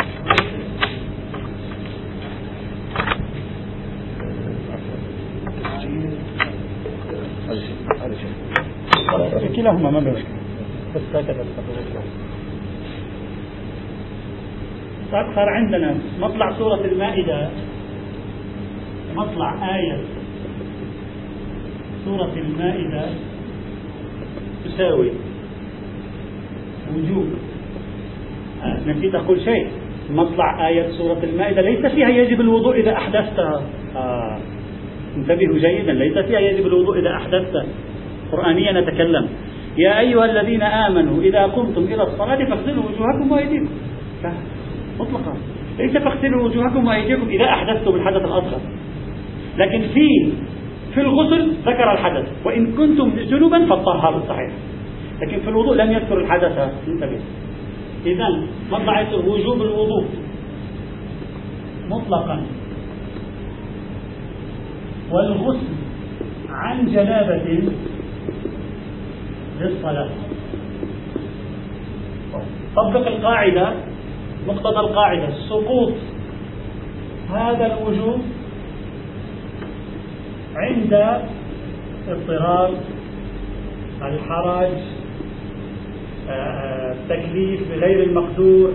[9.56, 10.00] كلاهما ما
[10.96, 11.46] بس هكذا
[15.12, 17.50] صار عندنا مطلع سورة المائدة.
[19.16, 20.02] مطلع آية.
[22.06, 23.06] سورة المائدة.
[24.76, 25.12] تساوي
[26.96, 27.28] وجوب.
[28.88, 29.68] نسيت أقول شيء.
[30.12, 33.62] مطلع آية سورة المائدة ليس فيها يجب الوضوء إذا أحدثتها
[33.96, 34.40] آه.
[35.18, 35.94] انتبهوا جيدا.
[35.94, 37.66] ليس فيها يجب الوضوء إذا أحدثت.
[38.32, 39.28] قرآنيا نتكلم.
[39.78, 43.70] يا أيها الذين آمنوا إذا قمتم إلى الصلاة فاغسلوا وجوهكم وأيديكم.
[45.00, 45.38] مطلقا.
[45.80, 48.62] ليس فاغسلوا وجوهكم وأيديكم إذا أحدثتم الحدث الأصغر.
[49.58, 50.32] لكن في
[50.94, 54.52] في الغسل ذكر الحدث وإن كنتم جنوبا فالطهارة صحيح
[55.22, 56.58] لكن في الوضوء لم يذكر الحدث.
[56.88, 57.20] انتبه.
[58.06, 60.06] إذا مطلع وجوب الوضوء؟
[61.90, 62.42] مطلقا.
[65.12, 65.68] والغسل
[66.50, 67.72] عن جنابة
[69.62, 70.10] للصلاة.
[72.76, 73.74] طبق القاعدة
[74.48, 75.94] مقتضى القاعدة سقوط
[77.30, 78.22] هذا الوجوب
[80.56, 81.22] عند
[82.10, 82.72] اضطرار
[84.02, 84.78] الحرج
[86.30, 88.74] التكليف بغير المقدور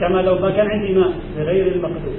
[0.00, 2.14] كما لو ما كان عندي ماء بغير المقدور.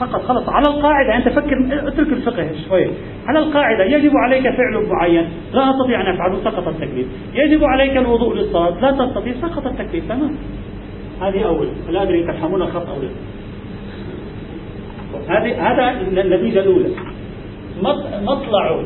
[0.00, 2.86] فقط خلص على القاعدة أنت فكر اترك الفقه شوي.
[3.26, 7.06] على القاعدة يجب عليك فعل معين لا أستطيع أن أفعله سقط التكليف.
[7.34, 10.36] يجب عليك الوضوء للصلاة لا تستطيع سقط التكليف تمام.
[11.20, 13.08] هذه أول لا أدري تفهمون الخط أو لا.
[15.28, 16.90] هذه هذا النتيجة الأولى.
[18.22, 18.82] مطلع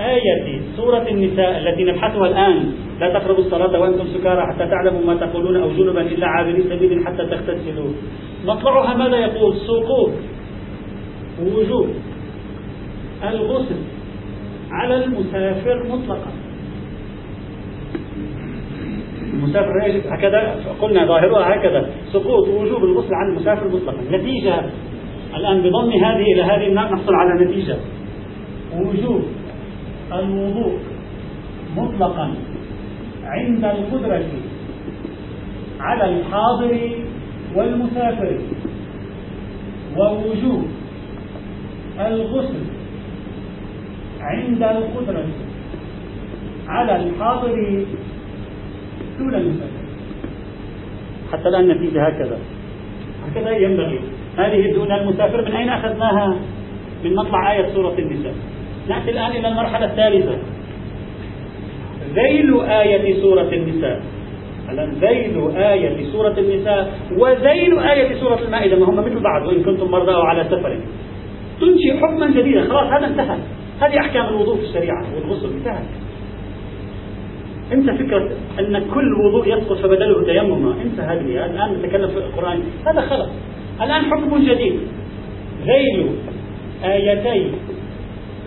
[0.00, 2.72] آية سورة النساء التي نبحثها الآن.
[3.00, 7.26] لا تقربوا الصلاة وأنتم سكارى حتى تعلموا ما تقولون أو جنبا إلا عابري سبيل حتى
[7.26, 7.92] تغتسلوا.
[8.44, 10.10] مطلعها ماذا يقول؟ سقوط
[11.42, 11.88] وجوب
[13.28, 13.80] الغسل
[14.72, 16.32] على المسافر مطلقا.
[19.44, 21.90] المسافر هكذا قلنا ظاهرها هكذا.
[22.12, 24.02] سقوط وجوب الغسل عن المسافر مطلقا.
[24.10, 24.64] نتيجة
[25.36, 27.76] الآن بضم هذه إلى هذه نحصل على نتيجة.
[28.74, 29.22] وجوب
[30.12, 30.78] الوضوء
[31.76, 32.34] مطلقا
[33.24, 34.24] عند القدرة
[35.80, 36.90] على الحاضر
[37.56, 38.38] والمسافر.
[39.96, 40.64] ووجوب
[42.00, 42.64] الغسل
[44.20, 45.26] عند القدرة
[46.68, 47.84] على الحاضر
[49.18, 49.84] دون المسافر
[51.32, 52.38] حتى الآن النتيجة هكذا.
[53.26, 54.00] هكذا ينبغي.
[54.38, 56.36] هذه دون المسافر من أين أخذناها؟
[57.04, 58.34] من مطلع آية سورة النساء.
[58.88, 60.38] نأتي الآن إلى المرحلة الثالثة.
[62.14, 64.02] ذيل آية سورة النساء.
[64.70, 68.76] الآن ذيل آية سورة النساء وذيل آية سورة المائدة.
[68.76, 70.80] ما هم مثل بعض وإن كنتم مرضى أو على سفر.
[71.60, 72.68] تنشئ حكما جديدا.
[72.68, 73.38] خلاص هذا انتهى.
[73.80, 75.82] هذه أحكام الوضوء في الشريعة والغسل انتهى.
[77.72, 80.74] أنت فكرة أن كل وضوء يسقط فبدله تيمما.
[80.82, 82.62] أنت هذه الآن نتكلم في القرآن.
[82.86, 83.28] هذا خلص
[83.82, 84.80] الآن حكم جديد.
[85.64, 86.10] ذيل
[86.84, 87.50] آيتي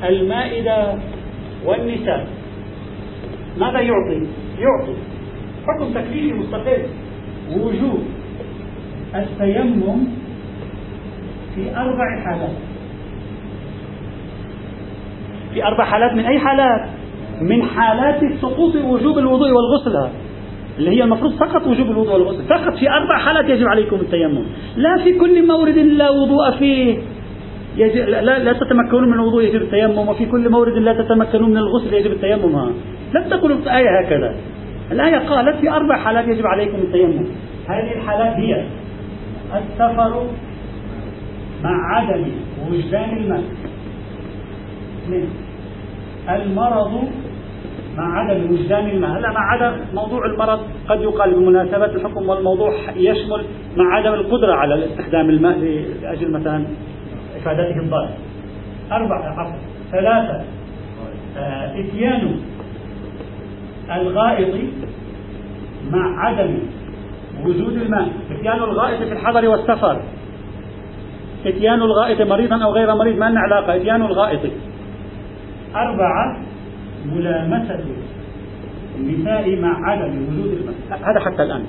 [0.03, 0.95] المائدة
[1.65, 2.27] والنساء.
[3.57, 4.27] ماذا يعطي؟
[4.59, 4.95] يعطي.
[5.67, 6.81] حكم تكليفي مستقل.
[7.51, 8.03] وجوب
[9.15, 10.07] التيمم
[11.55, 12.55] في أربع حالات.
[15.53, 16.96] في أربع حالات من أي حالات؟
[17.41, 20.09] من حالات سقوط وجوب الوضوء والغسل
[20.77, 24.45] اللي هي المفروض فقط وجوب الوضوء والغسل فقط في أربع حالات يجب عليكم التيمم.
[24.75, 26.97] لا في كل مورد لا وضوء فيه.
[27.77, 31.93] يجب لا, لا تتمكنون من الوضوء يجب التيمم وفي كل مورد لا تتمكنون من الغسل
[31.93, 32.55] يجب التيمم.
[32.55, 32.69] ها.
[33.15, 34.35] لم تقل الآية هكذا.
[34.91, 37.25] الآية قالت في أربع حالات يجب عليكم التيمم.
[37.69, 38.65] هذه الحالات هي
[39.55, 40.27] السفر
[41.63, 42.25] مع عدم
[42.69, 43.43] وجدان الماء
[45.03, 45.29] اثنين
[46.29, 47.03] المرض
[47.97, 53.45] مع عدم وجدان الماء هلا مع عدم موضوع المرض قد يقال بمناسبة الحكم والموضوع يشمل
[53.77, 55.57] مع عدم القدرة على استخدام الماء
[56.01, 56.65] لأجل مثلا
[57.37, 58.09] إفادته الضرر
[58.91, 59.59] أربعة عفوا
[59.91, 60.41] ثلاثة
[61.37, 62.39] آه، إتيان
[63.91, 64.55] الغائط
[65.91, 66.59] مع عدم
[67.45, 68.09] وجود الماء.
[68.31, 70.01] إتيان الغائط في الحضر والسفر.
[71.45, 74.51] إتيان الغائط مريضا أو غير مريض ما لنا علاقة؟ إتيان الغائط.
[75.75, 76.46] أربعة
[77.05, 77.79] ملامسة
[78.99, 80.75] النساء مع عدم وجود الماء
[81.11, 81.63] هذا حتى الآن.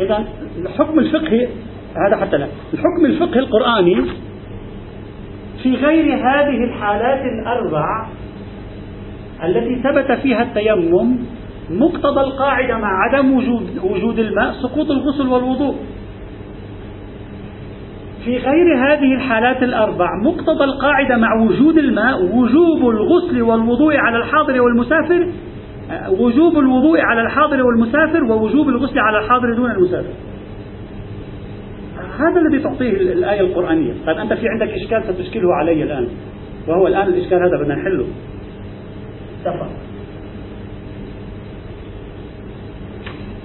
[0.00, 0.24] إذا
[0.58, 1.48] الحكم الفقهي
[2.06, 2.48] هذا حتى الآن.
[2.74, 3.96] الحكم الفقهي القرآني
[5.62, 8.06] في غير هذه الحالات الأربع
[9.44, 11.16] التي ثبت فيها التيمم
[11.70, 15.76] مقتضى القاعدة مع عدم وجود وجود الماء سقوط الغسل والوضوء.
[18.24, 24.62] في غير هذه الحالات الأربع مقتضى القاعدة مع وجود الماء وجوب الغسل والوضوء على الحاضر
[24.62, 25.28] والمسافر
[26.08, 30.12] وجوب الوضوء على الحاضر والمسافر ووجوب الغسل على الحاضر دون المسافر.
[32.18, 33.94] هذا الذي تعطيه الآية القرآنية.
[34.06, 36.08] طيب أنت في عندك إشكال ستشكله علي الآن.
[36.68, 38.06] وهو الآن الإشكال هذا بدنا نحله.
[39.44, 39.68] سفر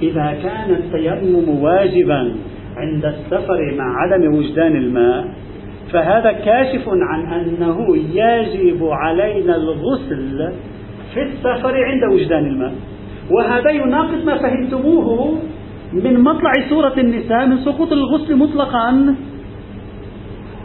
[0.01, 2.35] إذا كان التيمم واجبا
[2.77, 5.27] عند السفر مع عدم وجدان الماء
[5.93, 10.53] فهذا كاشف عن أنه يجب علينا الغسل
[11.13, 12.73] في السفر عند وجدان الماء.
[13.31, 15.39] وهذا يناقض ما فهمتموه
[15.93, 19.15] من مطلع سورة النساء من سقوط الغسل مطلقا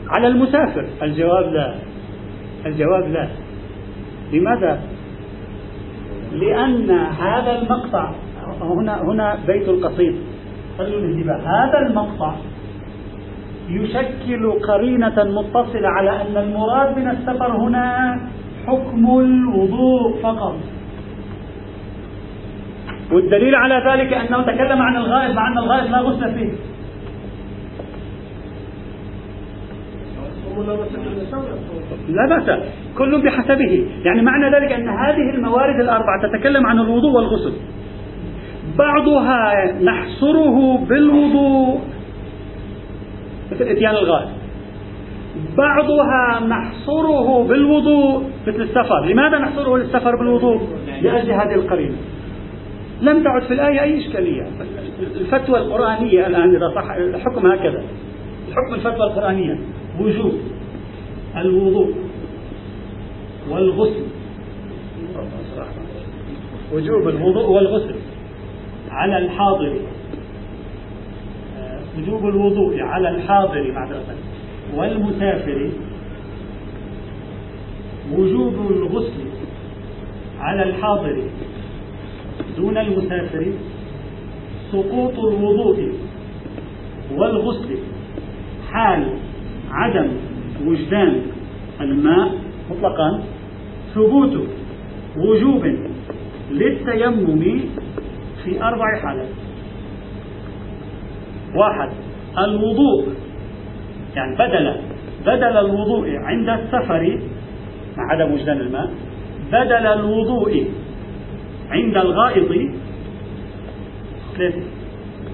[0.08, 0.86] على المسافر.
[1.02, 1.74] الجواب لا.
[2.66, 3.28] الجواب لا.
[4.32, 4.80] لماذا؟
[6.32, 8.12] لأن هذا المقطع
[8.60, 10.14] هنا هنا بيت القصيد.
[10.80, 12.34] الانتباه هذا المقطع
[13.68, 18.18] يشكل قرينة متصلة على أن المراد من السفر هنا
[18.66, 20.56] حكم الوضوء فقط.
[23.12, 26.52] والدليل على ذلك أنه تكلم عن الغائب مع أن الغائب لا غسل فيه.
[32.08, 32.60] لا بأس.
[32.98, 33.86] كل بحسبه.
[34.04, 37.52] يعني معنى ذلك أن هذه الموارد الأربعة تتكلم عن الوضوء والغسل.
[38.78, 41.80] بعضها نحصره بالوضوء.
[43.52, 44.28] مثل إتيان الغائب
[45.56, 49.04] بعضها نحصره بالوضوء مثل السفر.
[49.06, 50.60] لماذا نحصره للسفر بالوضوء؟
[51.02, 51.96] لأجل هذه القرينة.
[53.00, 54.42] لم تعد في الآية أي إشكالية.
[55.20, 57.84] الفتوى القرآنية الآن إذا صح الحكم هكذا.
[58.48, 59.58] الحكم الفتوى القرآنية.
[60.00, 60.32] وجوب
[61.36, 61.94] الوضوء
[63.50, 64.04] والغسل.
[66.72, 67.94] وجوب الوضوء والغسل.
[68.92, 69.76] على الحاضر.
[71.98, 74.16] وجوب الوضوء على الحاضر معذرة
[74.76, 75.70] والمسافر
[78.12, 79.24] وجوب الغسل
[80.40, 81.22] على الحاضر
[82.56, 83.52] دون المسافر
[84.72, 85.92] سقوط الوضوء
[87.16, 87.78] والغسل.
[88.70, 89.08] حال
[89.70, 90.08] عدم
[90.66, 91.22] وجدان.
[91.80, 92.28] الماء
[92.70, 93.22] مطلقا.
[93.94, 94.34] ثبوت
[95.16, 95.64] وجوب
[96.50, 97.60] للتيمم
[98.44, 99.28] في أربع حالات.
[101.54, 101.90] واحد
[102.38, 103.08] الوضوء.
[104.16, 104.76] يعني بدل
[105.26, 107.18] بدل الوضوء عند السفر
[107.96, 108.90] مع عدم وجدان الماء
[109.48, 110.64] بدل الوضوء
[111.70, 112.48] عند الغائط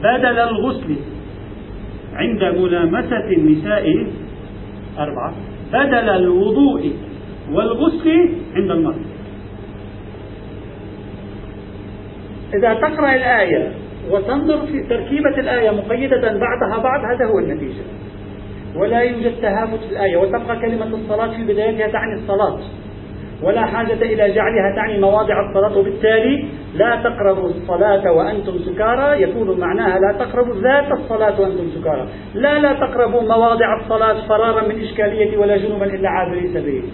[0.02, 0.96] بدل الغسل
[2.14, 4.06] عند ملامسة النساء
[4.98, 5.34] أربعة.
[5.72, 6.92] بدل الوضوء
[7.52, 9.02] والغسل عند المرض
[12.54, 13.72] إذا تقرأ الآية
[14.10, 17.82] وتنظر في تركيبة الآية مقيدة بعدها بعض هذا هو النتيجة.
[18.76, 22.58] ولا يوجد تهافت في الآية وتبقى كلمة الصلاة في بدايتها تعني الصلاة.
[23.42, 29.22] ولا حاجة إلى جعلها تعني مواضع الصلاة وبالتالي لا تقربوا الصلاة وأنتم سكارى.
[29.22, 32.08] يكون معناها لا تقربوا ذات الصلاة وأنتم سكارى.
[32.34, 36.84] لا لا تقربوا مواضع الصلاة فرارا من إشكالية ولا جنوبا إلا عابري سبيل.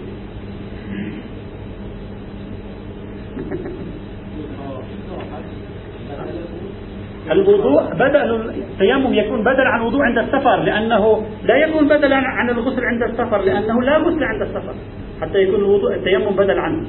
[7.31, 12.85] الوضوء بدل التيمم يكون بدل عن الوضوء عند السفر لأنه لا يكون بدلا عن الغسل
[12.85, 14.73] عند السفر لأنه لا غسل عند السفر
[15.21, 16.87] حتى يكون الوضوء التيمم بدل عنه.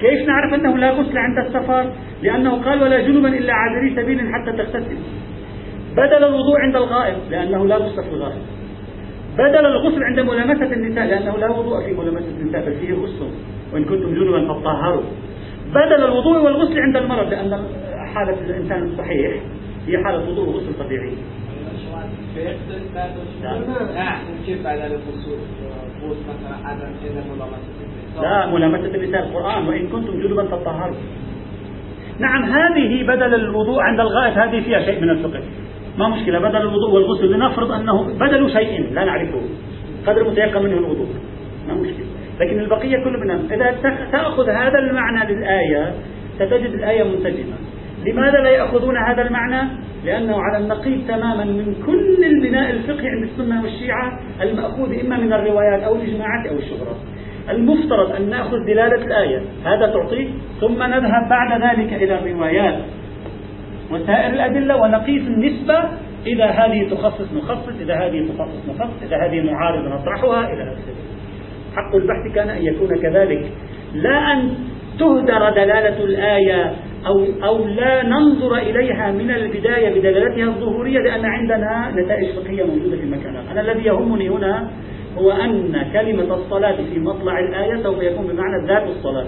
[0.00, 4.52] كيف نعرف أنه لا غسل عند السفر؟ لأنه قال ولا جنبا إلا عابري سبيل حتى
[4.56, 4.96] تغتسل.
[5.92, 8.42] بدل الوضوء عند الغائب لأنه لا غسل في الغائب.
[9.34, 13.30] بدل الغسل عند ملامسة النساء لأنه لا وضوء في ملامسة النساء بل فيه غسل
[13.72, 15.02] وإن كنتم جنبا فطهروا
[15.70, 17.58] بدل الوضوء والغسل عند المرض لأن
[18.14, 19.32] حالة الإنسان الصحيح
[19.88, 21.12] هي حالة وضوء وغسل طبيعي.
[28.22, 30.96] لا ملامسة النساء القرآن وإن كنتم جنبا فطهروا
[32.18, 35.42] نعم هذه بدل الوضوء عند الغائب هذه فيها شيء من الفقه.
[35.98, 39.40] ما مشكلة بدل الوضوء والغسل لنفرض أنه بدل شيء لا نعرفه.
[40.06, 41.08] قدر متيقن منه الوضوء.
[41.68, 42.06] ما مشكلة.
[42.40, 43.70] لكن البقية كله بنا إذا
[44.12, 45.94] تأخذ هذا المعنى للآية
[46.34, 47.56] ستجد الآية منسجمة.
[48.06, 49.68] لماذا لا يأخذون هذا المعنى؟
[50.04, 55.82] لأنه على النقيض تماما من كل البناء الفقهي عند السنة والشيعة المأخوذ إما من الروايات
[55.82, 56.96] أو الإجماعات أو الشهرات
[57.50, 59.42] المفترض أن نأخذ دلالة الآية.
[59.64, 60.28] هذا تعطيه.
[60.60, 62.78] ثم نذهب بعد ذلك إلى الروايات.
[63.90, 65.84] وسائر الأدلة ونقيس النسبة.
[66.26, 70.94] إذا هذه تخصص نخصص إذا هذه تخصص نخصص إذا هذه معارض نطرحها إلى آخره
[71.76, 73.52] حق البحث كان أن يكون كذلك.
[73.94, 74.54] لا أن
[74.98, 76.72] تهدر دلالة الآية
[77.06, 83.06] أو أو لا ننظر إليها من البداية بدلالتها الظهورية لأن عندنا نتائج فقهية موجودة في
[83.06, 84.70] مكانها أنا الذي يهمني هنا
[85.18, 89.26] هو أن كلمة الصلاة في مطلع الآية سوف يكون بمعنى ذات الصلاة.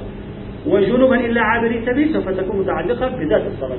[0.66, 3.78] وجنبا إلا عابري سبيل سوف تكون متعلقة بذات الصلاة.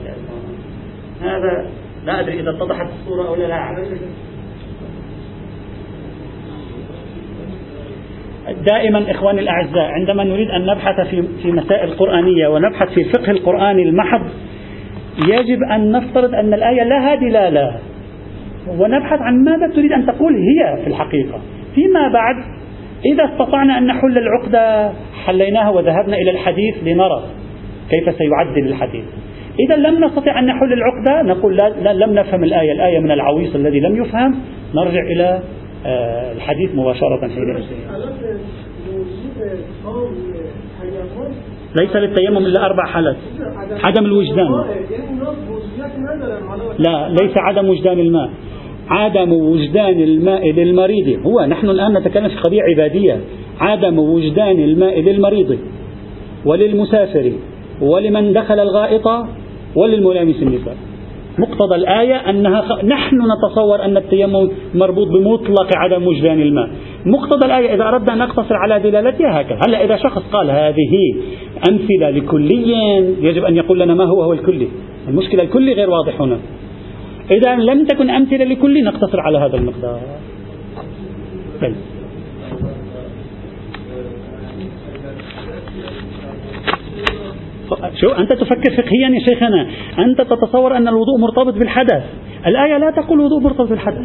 [1.21, 1.69] هذا
[2.05, 3.47] لا أدري إذا اتضحت الصورة أو لا.
[3.47, 3.53] لا.
[3.53, 3.87] أعرف
[8.47, 13.79] دائما إخواني الأعزاء عندما نريد أن نبحث في في مسائل قرآنية ونبحث في فقه القرآن
[13.79, 14.21] المحض
[15.27, 17.75] يجب أن نفترض أن الآية لها دلالة
[18.67, 21.39] ونبحث عن ماذا تريد أن تقول هي في الحقيقة.
[21.75, 22.35] فيما بعد
[23.13, 24.91] إذا استطعنا أن نحل العقدة
[25.25, 27.23] حليناها وذهبنا إلى الحديث لنرى
[27.89, 29.03] كيف سيعدل الحديث.
[29.59, 32.71] إذا لم نستطع أن نحل العقدة نقول لا, لا لم نفهم الآية.
[32.71, 34.35] الآية من العويص الذي لم يفهم.
[34.75, 35.39] نرجع إلى
[36.35, 37.63] الحديث مباشرة حينئذ
[41.75, 43.15] ليس للتيمم إلا أربع حالات.
[43.83, 44.63] عدم الوجدان.
[46.79, 48.29] لا ليس عدم وجدان الماء.
[48.89, 51.25] عدم وجدان الماء للمريض.
[51.25, 53.19] هو نحن الآن نتكلم في قضية عبادية.
[53.59, 55.57] عدم وجدان الماء للمريض
[56.45, 57.31] وللمسافر
[57.81, 59.07] ولمن دخل الغائط
[59.75, 60.75] وللملامس النساء.
[61.39, 62.83] مقتضى الآية أنها.
[62.83, 66.69] نحن نتصور أن التيمم مربوط بمطلق عدم وجدان الماء
[67.05, 71.15] مقتضى الآية إذا أردنا أن نقتصر على دلالتها هكذا هلا إذا شخص قال هذه
[71.69, 72.71] أمثلة لكلي
[73.21, 74.67] يجب أن يقول لنا ما هو هو الكلي
[75.07, 76.37] المشكلة الكلي غير واضح هنا
[77.31, 79.99] إذا لم تكن أمثلة لكلي نقتصر على هذا المقدار
[81.61, 81.75] بل.
[87.95, 89.67] شو أنت تفكر فقهيا يا شيخنا.
[89.99, 92.03] أنت تتصور أن الوضوء مرتبط بالحدث.
[92.47, 93.97] الآية لا تقول الوضوء مرتبط بالحدث.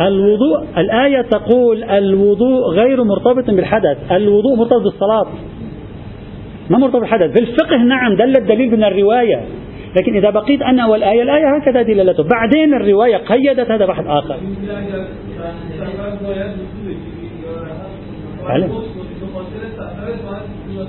[0.00, 4.12] الوضوء الآية تقول الوضوء غير مرتبط بالحدث.
[4.12, 5.26] الوضوء مرتبط بالصلاة.
[6.70, 7.32] ما مرتبط بالحدث.
[7.32, 9.40] في الفقه نعم دل الدليل من الرواية.
[10.00, 12.22] لكن إذا بقيت أنا والآية الآية هكذا دلالته.
[12.22, 14.36] بعدين الرواية قيدت هذا بحث آخر.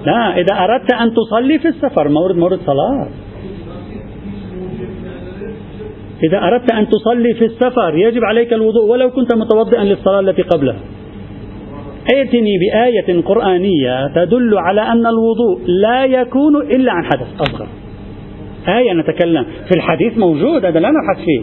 [0.05, 3.07] لا إذا أردت أن تصلي في السفر مورد مورد صلاة.
[6.23, 10.79] إذا أردت أن تصلي في السفر يجب عليك الوضوء ولو كنت متوضئا للصلاة التي قبلها.
[12.13, 17.67] ائتني بآية قرآنية تدل على أن الوضوء لا يكون إلا عن حدث أصغر.
[18.67, 19.43] آية نتكلم.
[19.43, 21.41] في الحديث موجود هذا لا نبحث فيه.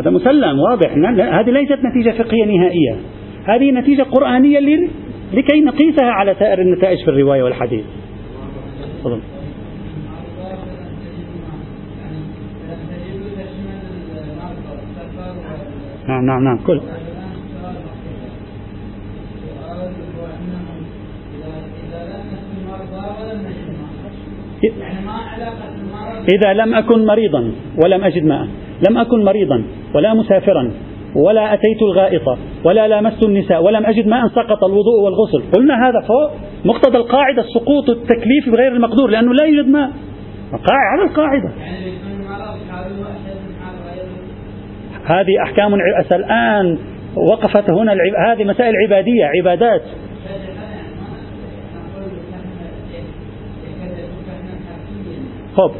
[0.00, 0.92] هذا مسلم واضح.
[1.38, 2.96] هذه ليست نتيجة فقهية نهائية.
[3.44, 4.58] هذه نتيجة قرآنية
[5.32, 7.84] لكي نقيسها على سائر النتائج في الرواية والحديث
[9.04, 9.20] فضل.
[16.08, 16.80] نعم نعم نعم كل
[26.34, 27.52] إذا لم أكن مريضا
[27.84, 28.48] ولم أجد ماء
[28.88, 29.64] لم أكن مريضا
[29.94, 30.72] ولا مسافرا
[31.14, 35.42] ولا أتيت الغائط ولا لامست النساء ولم أجد ماء سقط الوضوء والغسل.
[35.56, 36.30] قلنا هذا فوق
[36.64, 39.90] مقتضى القاعدة سقوط التكليف بغير المقدور لأنه لا يوجد ماء.
[40.70, 41.52] على القاعدة.
[45.04, 45.74] هذه أحكام
[46.12, 46.78] الآن
[47.16, 47.92] وقفت هنا
[48.26, 49.82] هذه مسائل عبادية عبادات.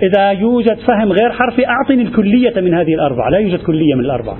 [0.02, 3.30] إذا يوجد فهم غير حرفي أعطني الكلية من هذه الأربعة.
[3.30, 4.38] لا يوجد كلية من الأربعة.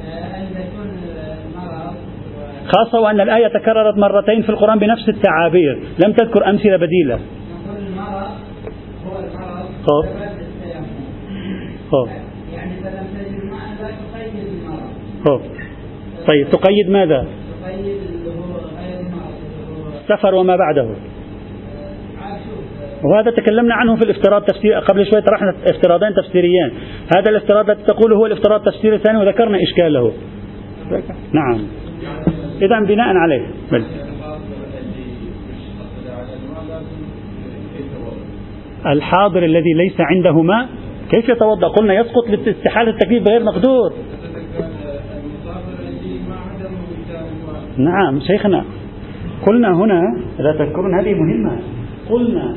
[2.69, 5.79] خاصة وأن الآية تكررت مرتين في القرآن بنفس التعابير.
[6.05, 7.19] لم تذكر أمثلة بديلة.
[11.91, 12.09] خب
[15.25, 15.41] خب
[16.27, 17.27] طيب تقيد ماذا؟
[20.01, 20.89] السفر وما بعده.
[23.05, 26.71] وهذا تكلمنا عنه في الافتراض تفسير قبل شوي طرحنا افتراضين تفسيريان
[27.17, 30.13] هذا الافتراض الذي تقول هو الافتراض التفسيري الثاني وذكرنا إشكاله.
[31.33, 31.61] نعم.
[32.63, 33.85] إذا بناء عليه بل.
[38.87, 40.69] الحاضر الذي ليس عنده ماء
[41.11, 43.93] كيف يتوضأ؟ قلنا يسقط لاستحالة التكليف بغير مقدور.
[47.79, 48.65] نعم شيخنا
[49.47, 50.01] قلنا هنا
[50.41, 51.61] إذا تذكرون هذه مهمة
[52.11, 52.57] قلنا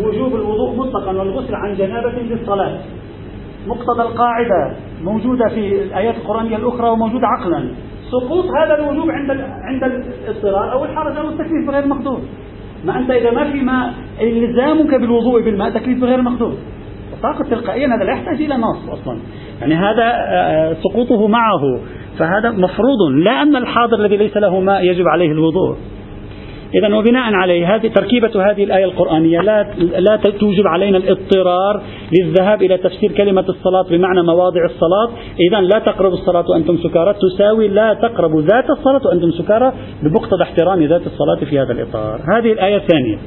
[0.00, 2.78] وجوب الوضوء مطلقا والغسل عن جنابة للصلاة
[3.66, 7.70] مقتضى القاعدة موجودة في الآيات القرآنية الأخرى وموجودة عقلا
[8.14, 9.30] سقوط هذا الوجوب عند
[9.62, 12.20] عند الاضطرار أو الحرج أو التكليف بغير مقدور.
[12.84, 16.54] ما أنت إذا ما في ماء إلزامك بالوضوء بالماء تكليف بغير مقدور.
[17.22, 19.18] طاقة تلقائيا هذا لا يحتاج إلى نص أصلا.
[19.60, 21.80] يعني هذا آه، سقوطه معه.
[22.18, 23.00] فهذا مفروض.
[23.24, 25.76] لا أن الحاضر الذي ليس له ماء يجب عليه الوضوء.
[26.74, 31.82] إذا وبناء عليه هذه تركيبة هذه الآية القرآنية لا لا توجب علينا الاضطرار
[32.18, 35.08] للذهاب إلى تفسير كلمة الصلاة بمعنى مواضع الصلاة،
[35.48, 37.14] إذا لا تقربوا الصلاة وأنتم سكارى.
[37.14, 42.20] تساوي لا تقربوا ذات الصلاة وأنتم سكارى بمقتضى احترام ذات الصلاة في هذا الإطار.
[42.36, 43.18] هذه الآية الثانية.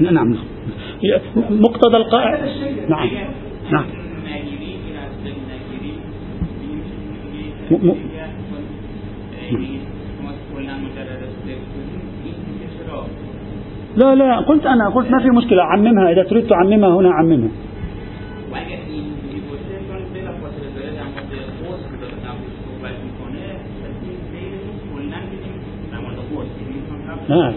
[0.00, 0.36] نعم.
[1.50, 2.38] مقتضى القاعدة.
[2.88, 3.08] نعم
[3.72, 4.03] نعم.
[13.96, 17.48] لا لا قلت أنا قلت ما في مشكلة عممها إذا تريد تعممها هنا عممها.
[27.28, 27.52] نعم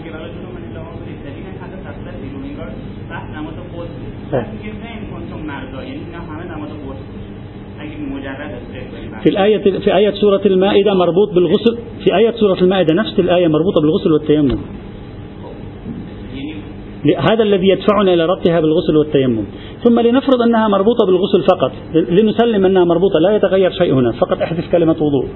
[9.22, 11.78] في الآية في آية سورة المائدة مربوط بالغسل.
[12.04, 14.58] في آية سورة المائدة نفس الآية مربوطة بالغسل والتيمم.
[17.30, 19.44] هذا الذي يدفعنا إلى ربطها بالغسل والتيمم.
[19.84, 21.72] ثم لنفرض أنها مربوطة بالغسل فقط.
[21.94, 23.18] لنسلم أنها مربوطة.
[23.18, 24.12] لا يتغير شيء هنا.
[24.12, 25.26] فقط أحذف كلمة وضوء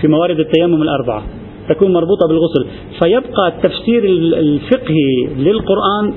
[0.00, 1.22] في موارد التيمم الأربعة.
[1.68, 2.66] تكون مربوطة بالغسل.
[2.98, 4.04] فيبقى التفسير
[4.38, 6.14] الفقهي للقرآن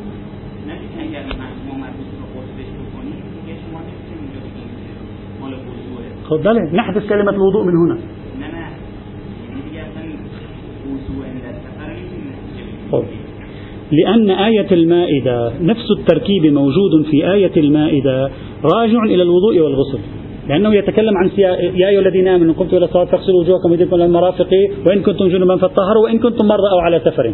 [6.30, 7.97] خذ بالك نحذف كلمة الوضوء من هنا.
[13.91, 18.30] لأن آية المائدة نفس التركيب موجود في آية المائدة
[18.75, 19.99] راجع إلى الوضوء والغسل.
[20.49, 24.49] لأنه يتكلم عن يا أيها الذين آمنوا قمتم إلى الصلاة فاغسلوا وجوهكم وأيديكم إلى المرافق
[24.86, 27.34] وإن كنتم جنبا فطهروا وإن كنتم مرضى أو على سفر.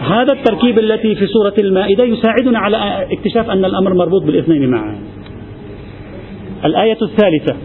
[0.00, 4.98] هذا التركيب التي في سورة المائدة يساعدنا على اكتشاف أن الأمر مربوط بالاثنين معا.
[6.64, 7.56] الآية الثالثة.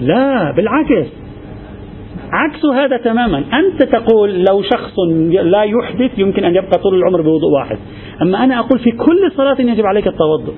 [0.00, 1.06] لا بالعكس.
[2.32, 3.38] عكس هذا تماما.
[3.38, 7.78] أنت تقول لو شخص لا يحدث يمكن أن يبقى طول العمر بوضوء واحد.
[8.22, 10.52] أما أنا أقول في كل صلاة يجب عليك التوضؤ.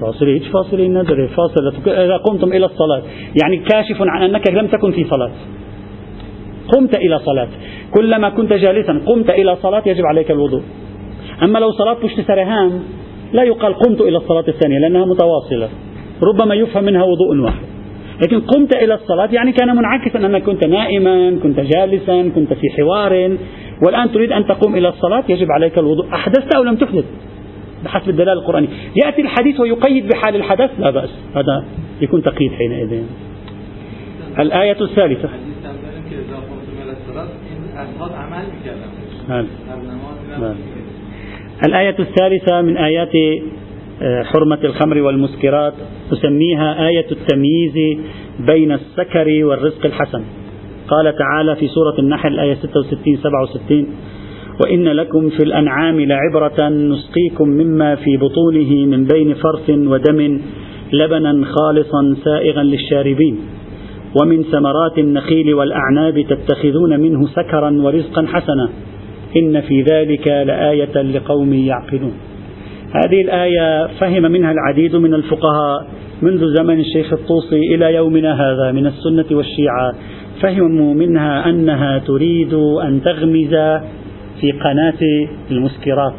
[0.00, 1.90] فاصل إيش فاصل النذر فاصل.
[1.90, 3.02] إذا قمتم إلى الصلاة.
[3.42, 5.30] يعني كاشف عن أنك لم تكن في صلاة.
[6.76, 7.48] قمت إلى صلاة.
[7.94, 10.62] كلما كنت جالسا قمت إلى صلاة يجب عليك الوضوء.
[11.42, 12.82] أما لو صلاة بشت سرهان
[13.32, 15.68] لا يقال قمت إلى الصلاة الثانية لأنها متواصلة.
[16.22, 17.64] ربما يفهم منها وضوء واحد.
[18.22, 23.36] لكن قمت إلى الصلاة يعني كان منعكسا أنك كنت نائما كنت جالسا كنت في حوار.
[23.82, 26.06] والآن تريد أن تقوم إلى الصلاة يجب عليك الوضوء.
[26.14, 27.04] أحدثت أو لم تحدث؟
[27.84, 28.68] بحسب الدلالة القرآنية.
[29.04, 31.10] يأتي الحديث ويقيد بحال الحدث؟ لا بأس.
[31.34, 31.64] هذا
[32.00, 33.02] يكون تقييد حينئذ.
[34.38, 35.28] الآية الثالثة.
[41.62, 43.12] الآية الثالثة من آيات
[44.02, 45.72] آه، حرمة الخمر والمسكرات
[46.10, 47.98] تسميها آية التمييز
[48.46, 50.22] بين السكر والرزق الحسن.
[50.88, 53.86] قال تعالى في سورة النحل الآية 66 67
[54.64, 60.40] وإن لكم في الأنعام لعبرة نسقيكم مما في بطونه من بين فرث ودم
[60.92, 63.38] لبنا خالصا سائغا للشاربين.
[64.20, 68.68] ومن ثمرات النخيل والأعناب تتخذون منه سكرا ورزقا حسنا.
[69.36, 72.14] إن في ذلك لآية لقوم يعقلون.
[72.94, 75.86] هذه الآية فهم منها العديد من الفقهاء
[76.22, 79.94] منذ زمن الشيخ الطوسي إلى يومنا هذا من السنة والشيعة
[80.42, 83.54] فهموا منها أنها تريد أن تغمز
[84.40, 86.14] في قناة المسكرات.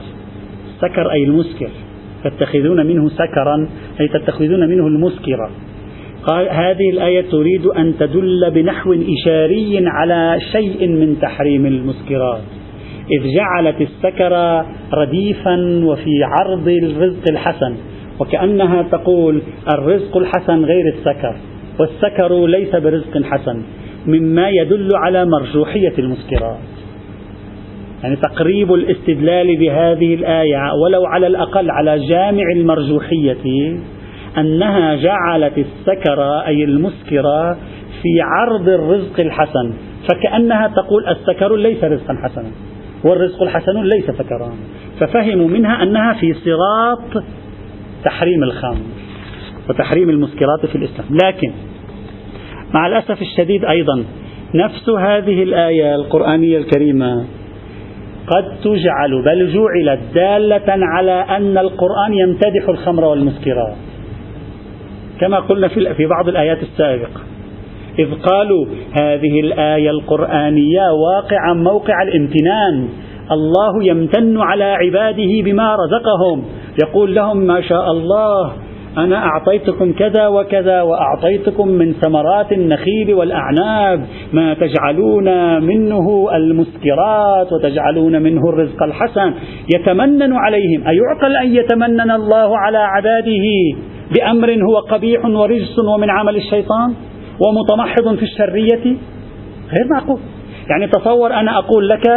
[0.82, 1.70] سكر أي المسكر
[2.24, 3.68] تتخذون منه سكرا
[4.00, 5.50] أي تتخذون منه المسكرة
[6.24, 12.42] قال هذه الآية تريد أن تدل بنحو إشاري على شيء من تحريم المسكرات.
[13.12, 17.76] إذ جعلت السكر رديفا وفي عرض الرزق الحسن
[18.20, 19.42] وكأنها تقول
[19.74, 21.36] الرزق الحسن غير السكر
[21.80, 23.62] والسكر ليس برزق حسن
[24.08, 26.58] مما يدل على مرجوحية المسكرات
[28.04, 33.78] يعني تقريب الاستدلال بهذه الآية ولو على الأقل على جامع المرجوحية
[34.38, 37.54] أنها جعلت السكر أي المسكرة
[38.02, 39.74] في عرض الرزق الحسن
[40.10, 42.52] فكأنها تقول السكر ليس رزقا حسنا.
[43.06, 44.54] والرزق الحسن ليس سكرا
[45.00, 47.24] ففهموا منها أنها في صراط
[48.06, 48.82] تحريم الخمر
[49.70, 51.18] وتحريم المسكرات في الإسلام.
[51.24, 51.52] لكن
[52.74, 54.04] مع الأسف الشديد أيضا
[54.56, 57.26] نفس هذه الآية القرآنية الكريمة
[58.28, 63.76] قد تجعل بل جعلت دالة على أن القرآن يمتدح الخمر والمسكرات.
[65.20, 67.22] كما قلنا في بعض الآيات السابقة.
[68.00, 68.66] إذ قالوا
[69.00, 72.90] هذه الآية القرآنية واقعا موقع الامتنان.
[73.32, 76.44] الله يمتن على عباده بما رزقهم.
[76.84, 78.52] يقول لهم ما شاء الله
[78.98, 88.42] أنا أعطيتكم كذا وكذا وأعطيتكم من ثمرات النخيل والأعناب ما تجعلون منه المسكرات وتجعلون منه
[88.50, 89.34] الرزق الحسن.
[89.76, 90.84] يتمنن عليهم.
[90.88, 93.48] أيعقل أن يتمنن الله على عباده
[94.16, 96.94] بأمر هو قبيح ورجس ومن عمل الشيطان؟
[97.40, 98.98] ومتمحض في الشرية
[99.72, 100.20] غير معقول.
[100.70, 102.08] يعني تصور أنا أقول لك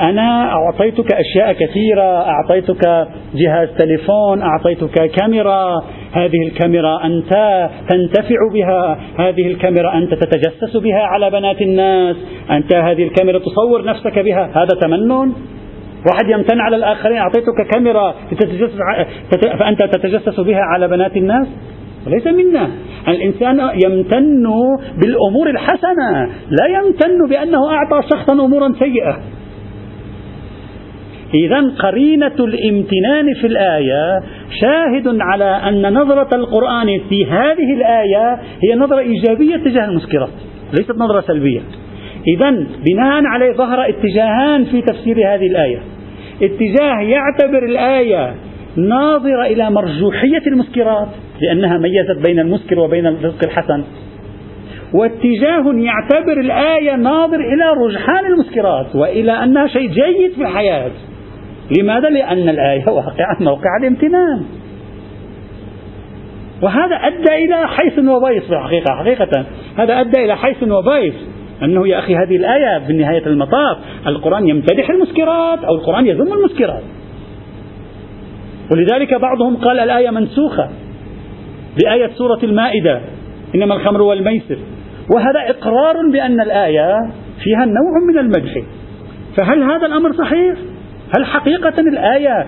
[0.00, 9.46] أنا أعطيتك أشياء كثيرة أعطيتك جهاز تليفون أعطيتك كاميرا هذه الكاميرا أنت تنتفع بها هذه
[9.46, 12.16] الكاميرا أنت تتجسس بها على بنات الناس
[12.50, 15.32] أنت هذه الكاميرا تصور نفسك بها هذا تمنن؟
[16.06, 18.14] واحد يمتن على الآخرين أعطيتك كاميرا
[19.58, 21.46] فأنت تتجسس بها على بنات الناس؟
[22.06, 22.70] وليس منا.
[23.08, 24.44] الإنسان يمتن
[25.02, 29.20] بالأمور الحسنة لا يمتن بأنه أعطى شخصا أمورا سيئة.
[31.34, 34.20] إذا قرينة الامتنان في الآية
[34.60, 40.32] شاهد على أن نظرة القرآن في هذه الآية هي نظرة إيجابية تجاه المسكرات
[40.78, 41.60] ليست نظرة سلبية.
[42.36, 42.50] إذا
[42.86, 45.78] بناء عليه ظهر اتجاهان في تفسير هذه الآية.
[46.42, 48.34] اتجاه يعتبر الآية
[48.76, 51.08] ناظرة إلى مرجوحية المسكرات
[51.40, 53.84] لأنها ميزت بين المسكر وبين الرزق الحسن.
[54.94, 60.90] واتجاه يعتبر الآية ناظر إلى رجحان المسكرات وإلى أنها شيء جيد في الحياة.
[61.78, 64.44] لماذا؟ لأن الآية واقعة موقع الامتنان.
[66.62, 69.44] وهذا أدى إلى حيث وبيص في الحقيقة حقيقة.
[69.78, 71.14] هذا أدى إلى حيث وبيص
[71.62, 76.82] أنه يا أخي هذه الآية في نهاية المطاف القرآن يمتدح المسكرات أو القرآن يذم المسكرات.
[78.72, 80.68] ولذلك بعضهم قال الآية منسوخة
[81.82, 83.00] بآية سورة المائدة
[83.54, 84.58] إنما الخمر والميسر.
[85.14, 86.96] وهذا إقرار بأن الآية
[87.44, 88.54] فيها نوع من المدح.
[89.36, 90.54] فهل هذا الأمر صحيح؟
[91.16, 92.46] هل حقيقة الآية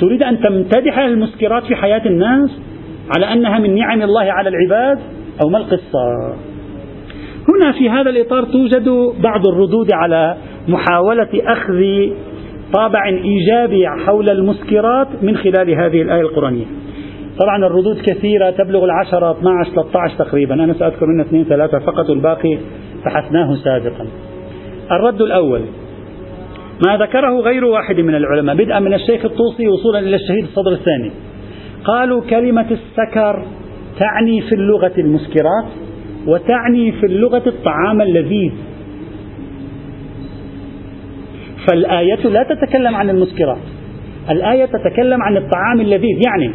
[0.00, 2.50] تريد أن تمتدح المسكرات في حياة الناس
[3.16, 4.98] على أنها من نعم الله على العباد
[5.42, 6.34] أو ما القصة؟
[7.48, 8.88] هنا في هذا الإطار توجد
[9.22, 10.36] بعض الردود على
[10.68, 11.82] محاولة أخذ
[12.72, 16.64] طابع إيجابي حول المسكرات من خلال هذه الآية القرآنية.
[17.38, 20.54] طبعا الردود كثيرة تبلغ العشرة 12 13 تقريبا.
[20.54, 22.58] أنا سأذكر منها اثنين ثلاثة فقط والباقي
[23.06, 24.06] بحثناه سابقا.
[24.90, 25.60] الرد الأول
[26.86, 31.10] ما ذكره غير واحد من العلماء بدءا من الشيخ الطوسي وصولا إلى الشهيد الصدر الثاني.
[31.84, 33.44] قالوا كلمة السكر
[33.98, 35.64] تعني في اللغة المسكرات
[36.26, 38.52] وتعني في اللغة الطعام اللذيذ
[41.68, 43.58] فالآية لا تتكلم عن المسكرات.
[44.30, 46.50] الآية تتكلم عن الطعام اللذيذ يعني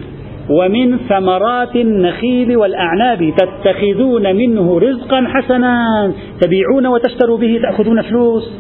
[0.50, 8.54] ومن ثمرات النخيل والأعناب تتخذون منه رزقا حسنا تبيعون وتشتروا به تأخذون فلوس.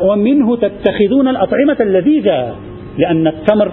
[0.00, 2.56] ومنه تتخذون الأطعمة اللذيذة
[2.98, 3.72] لأن التمر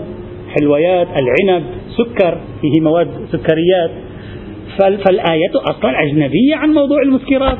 [0.60, 1.64] حلويات العنب
[1.98, 3.92] سكر فيه مواد سكريات.
[4.80, 7.58] فالآية أصلا أجنبية عن موضوع المسكرات.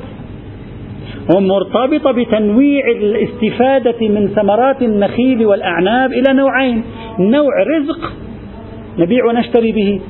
[1.36, 6.84] ومرتبطة بتنويع الاستفادة من ثمرات النخيل والأعناب إلى نوعين.
[7.20, 8.14] نوع رزق
[9.00, 10.02] نبيع ونشتري به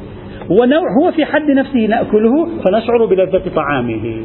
[0.49, 4.21] ونوع هو في حد نفسه نأكله فنشعر بلذة طعامه.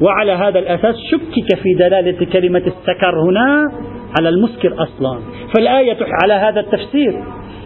[0.00, 3.72] وعلى هذا الأساس شكك في دلالة كلمة السكر هنا
[4.18, 5.18] على المسكر أصلا.
[5.56, 7.22] فالآية على هذا التفسير.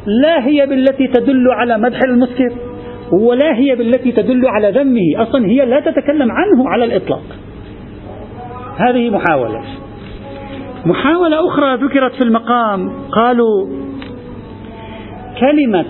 [0.07, 2.53] لا هي بالتي تدل على مدح المسكر
[3.23, 5.23] ولا هي بالتي تدل على ذمه.
[5.23, 7.23] أصلا هي لا تتكلم عنه على الإطلاق.
[8.79, 9.63] هذه محاولة.
[10.87, 13.67] محاولة أخرى ذكرت في المقام قالوا
[15.41, 15.85] كلمة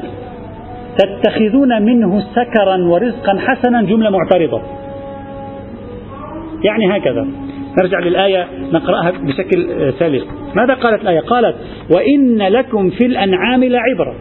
[0.98, 4.62] تتخذون منه سكرا ورزقا حسنا جملة معترضة.
[6.64, 7.26] يعني هكذا.
[7.82, 10.24] نرجع للآية نقرأها بشكل سلس
[10.54, 11.56] ماذا قالت الآية؟ قالت
[11.90, 14.14] وإن لكم في الأنعام لعبرة.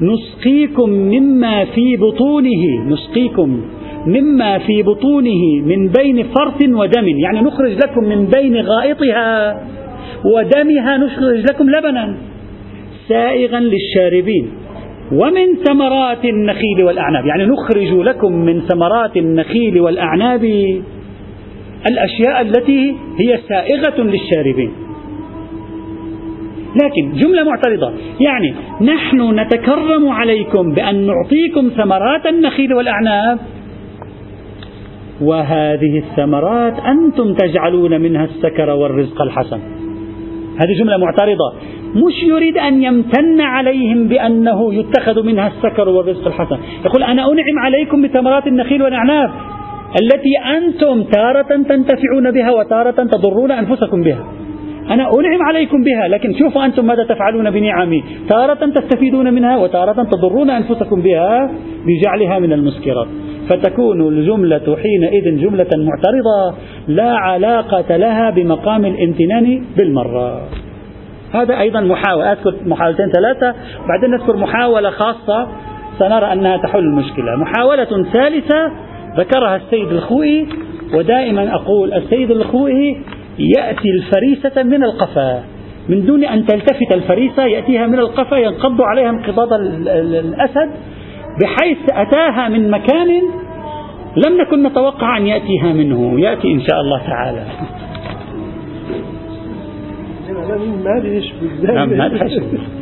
[0.00, 2.88] نسقيكم مما في بطونه.
[2.88, 3.62] نسقيكم.
[4.06, 9.60] مما في بطونه من بين فرث ودم يعني نخرج لكم من بين غائطها
[10.24, 12.16] ودمها نخرج لكم لبنا
[13.08, 14.50] سائغا للشاربين.
[15.12, 20.44] ومن ثمرات النخيل والأعناب يعني نخرج لكم من ثمرات النخيل والأعناب
[21.90, 24.70] الأشياء التي هي سائغة للشاربين.
[26.84, 33.38] لكن جملة معترضة يعني نحن نتكرم عليكم بأن نعطيكم ثمرات النخيل والأعناب
[35.22, 39.60] وهذه الثمرات أنتم تجعلون منها السكر والرزق الحسن.
[40.56, 41.52] هذه جملة معترضة.
[42.06, 46.56] مش يريد أن يمتن عليهم بأنه يتخذ منها السكر والرزق الحسن.
[46.84, 49.30] يقول أنا أنعم عليكم بثمرات النخيل والأعناب
[50.02, 54.24] التي أنتم تارة تنتفعون بها وتارة تضرون أنفسكم بها.
[54.90, 58.04] أنا أنعم عليكم بها لكن شوفوا أنتم ماذا تفعلون بنعمي.
[58.28, 61.50] تارة تستفيدون منها وتارة تضرون أنفسكم بها
[61.86, 63.06] بجعلها من المسكرات.
[63.48, 66.58] فتكون الجملة حينئذ جملة معترضة
[66.88, 70.40] لا علاقة لها بمقام الامتنان بالمرة.
[71.34, 72.32] هذا أيضا محاولة.
[72.32, 73.54] أذكر محاولتين ثلاثة
[73.88, 75.48] بعدين نذكر محاولة خاصة
[75.98, 77.36] سنرى أنها تحل المشكلة.
[77.36, 78.70] محاولة ثالثة
[79.16, 80.46] ذكرها السيد الخوئي
[80.94, 82.96] ودائما أقول السيد الخوئي
[83.38, 85.44] يأتي الفريسة من القفا.
[85.88, 90.70] من دون أن تلتفت الفريسة يأتيها من القفا ينقض عليها انقضاض الأسد
[91.42, 93.08] بحيث أتاها من مكان
[94.16, 96.20] لم نكن نتوقع أن يأتيها منه.
[96.20, 97.44] يأتي إن شاء الله تعالى.
[101.96, 102.10] ما